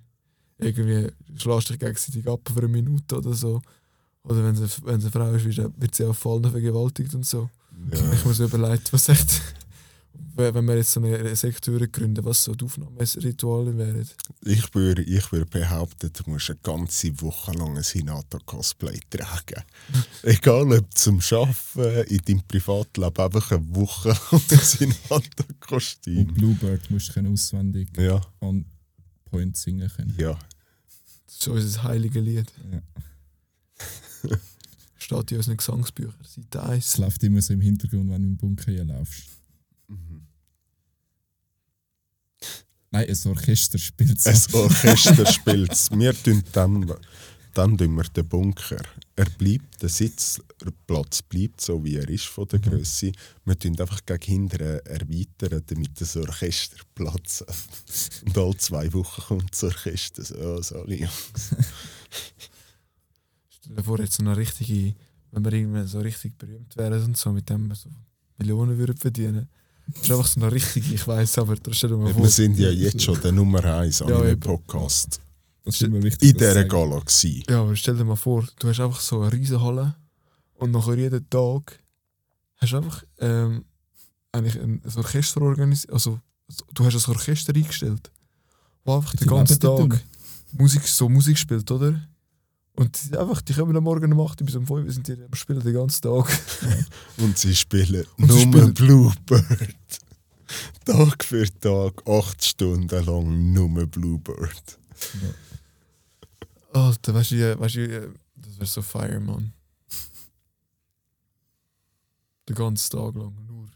[0.59, 3.63] Irgendwie schlägst dich gegenseitig ab für eine Minute oder so.
[4.25, 7.51] Oder wenn es eine Frau ist, wird sie auch fallen vergewaltigt und so.
[7.93, 8.13] Ja.
[8.13, 9.43] Ich muss überlegen, was echt,
[10.37, 14.09] wenn wir jetzt so eine Sektor gründen, was so die Aufnahmerituale wären.
[14.45, 19.65] Ich würde, ich würde behaupten, du musst eine ganze Woche lang ein Hinata-Cosplay tragen.
[20.23, 26.27] Egal ob zum Arbeiten, in deinem Privatleben, einfach eine Woche lang ein Und Hinata-Kostüm.
[26.35, 28.65] Bluebird musst du können auswendig Ja, on
[29.31, 30.15] point singen können.
[30.19, 30.39] ja.
[31.27, 32.53] Das ist unser heiliges Lied.
[32.71, 32.83] Ja.
[34.99, 36.15] Steht in unseren Gesangsbüchern.
[36.25, 36.99] Seite Es 1.
[36.99, 39.25] läuft immer so im Hintergrund, wenn du im Bunker hier laufst.
[39.89, 40.27] Mhm.
[42.93, 44.31] Nein, ein Orchester spielt so.
[44.31, 45.91] Ein Orchester spielt es.
[45.91, 46.93] Wir tun dann,
[47.55, 48.83] dann tun wir den Bunker.
[49.17, 52.65] Er bleibt, der Sitzplatz bleibt so, wie er ist von der Mhm.
[52.65, 53.13] Größe.
[53.47, 58.27] Wir tun einfach gegen hinten erweitern, damit das Orchester Platz hat.
[58.27, 60.23] Und alle zwei Wochen kommt das Orchester.
[60.25, 61.09] So, oh, sorry.
[63.73, 64.95] Stell dir vor, jetzt so eine richtige,
[65.31, 67.89] wenn wir irgendwann so richtig berühmt wären und so, mit dem wir so
[68.37, 69.49] Millionen würden verdienen.
[69.87, 72.23] Das ist einfach so eine richtige, ich weiß, aber stell dir mal vor.
[72.23, 74.39] Wir sind ja jetzt schon der Nummer 1 an Ja, einem.
[74.39, 75.21] Podcast.
[75.65, 76.31] Das ist immer wichtig.
[76.31, 76.65] In dieser.
[76.65, 77.43] Galaxie.
[77.49, 79.95] Ja, aber stell dir mal vor, du hast einfach so eine Riesenhalle
[80.55, 81.79] und nachher jeden Tag
[82.59, 83.65] hast du einfach ähm,
[84.33, 85.93] eigentlich ein, ein Orchester organisiert.
[85.93, 86.21] Also,
[86.75, 88.11] du hast ein Orchester eingestellt,
[88.85, 90.03] wo einfach den ganzen Tag
[90.53, 92.01] Musik, so Musik spielt, oder?
[92.75, 95.07] Und die, einfach, die kommen am Morgen um 8 Uhr bis um 5 Uhr sind
[95.09, 96.27] die am Spielen den ganzen Tag.
[97.19, 99.75] Und sie spielen Und nur sie spielen- Bluebird.
[100.85, 104.79] Tag für Tag, acht Stunden lang nur Bluebird.
[106.73, 109.53] Alter, weißt du, weißt du, das wäre so fire, Mann.
[112.49, 113.69] Den ganzen Tag lang nur.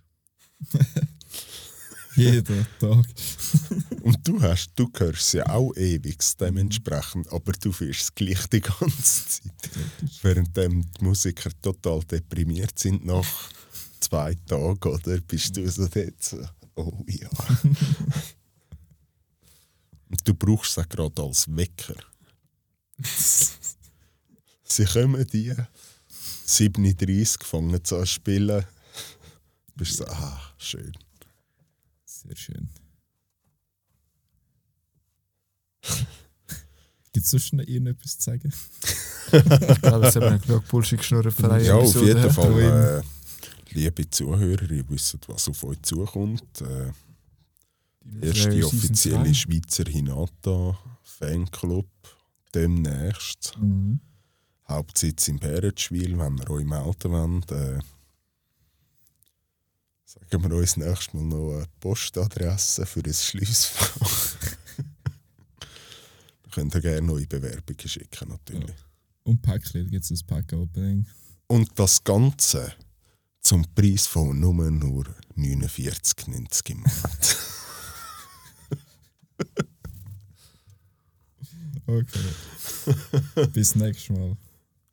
[2.16, 3.06] Jeden Tag.
[4.02, 8.60] Und du hast, du hörst sie auch ewig dementsprechend, aber du fühlst es gleich die
[8.60, 9.70] ganze Zeit.
[10.22, 13.26] Währenddem die Musiker total deprimiert sind nach
[14.00, 15.20] zwei Tagen, oder?
[15.20, 16.42] Bist du so dort so,
[16.76, 17.28] oh ja.
[20.08, 21.96] Und du brauchst es auch gerade als Wecker.
[24.64, 25.54] Sie kommen die,
[26.46, 28.64] 37 fangen sie an zu spielen.
[29.68, 30.92] Du bist so, ah, schön.
[32.26, 32.68] Sehr schön.
[37.12, 38.52] Gibt es sonst noch irgendetwas zu sagen?
[38.52, 42.06] Ich glaube, jetzt haben wir genug Bullshit geschnurrt für eine Ja, auf Episode.
[42.06, 43.02] jeden Herr Fall, äh,
[43.74, 46.60] liebe Zuhörer, ihr wisst, was auf euch zukommt.
[46.60, 46.92] Äh,
[48.04, 49.34] Die erste Season offizielle.
[49.34, 51.88] Schweizer Hinata-Fanclub
[52.54, 53.56] demnächst.
[53.58, 54.00] Mhm.
[54.68, 57.50] Hauptsitz in Bärenschwil, wenn ihr euch melden wollt.
[57.52, 57.78] Äh,
[60.30, 64.36] Sagen wir uns nächstes Mal noch eine Postadresse für ein Schliessfach.
[66.42, 68.68] da könnt ihr gerne neue Bewerbungen schicken, natürlich.
[68.68, 68.74] Ja.
[69.24, 71.06] Und Päckchen, gibt es ein Pack-Opening.
[71.48, 72.72] Und das Ganze
[73.40, 75.04] zum Preis von nur, nur
[75.36, 77.36] 49,90 im Monat.
[81.86, 83.46] okay.
[83.52, 84.36] Bis nächstes Mal.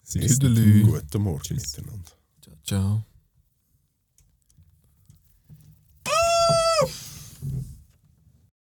[0.08, 0.84] Tüdelü.
[0.84, 1.78] Guten Morgen Tschüss.
[1.78, 2.12] miteinander.
[2.42, 3.06] Ciao, ciao.
[6.50, 7.03] Woo!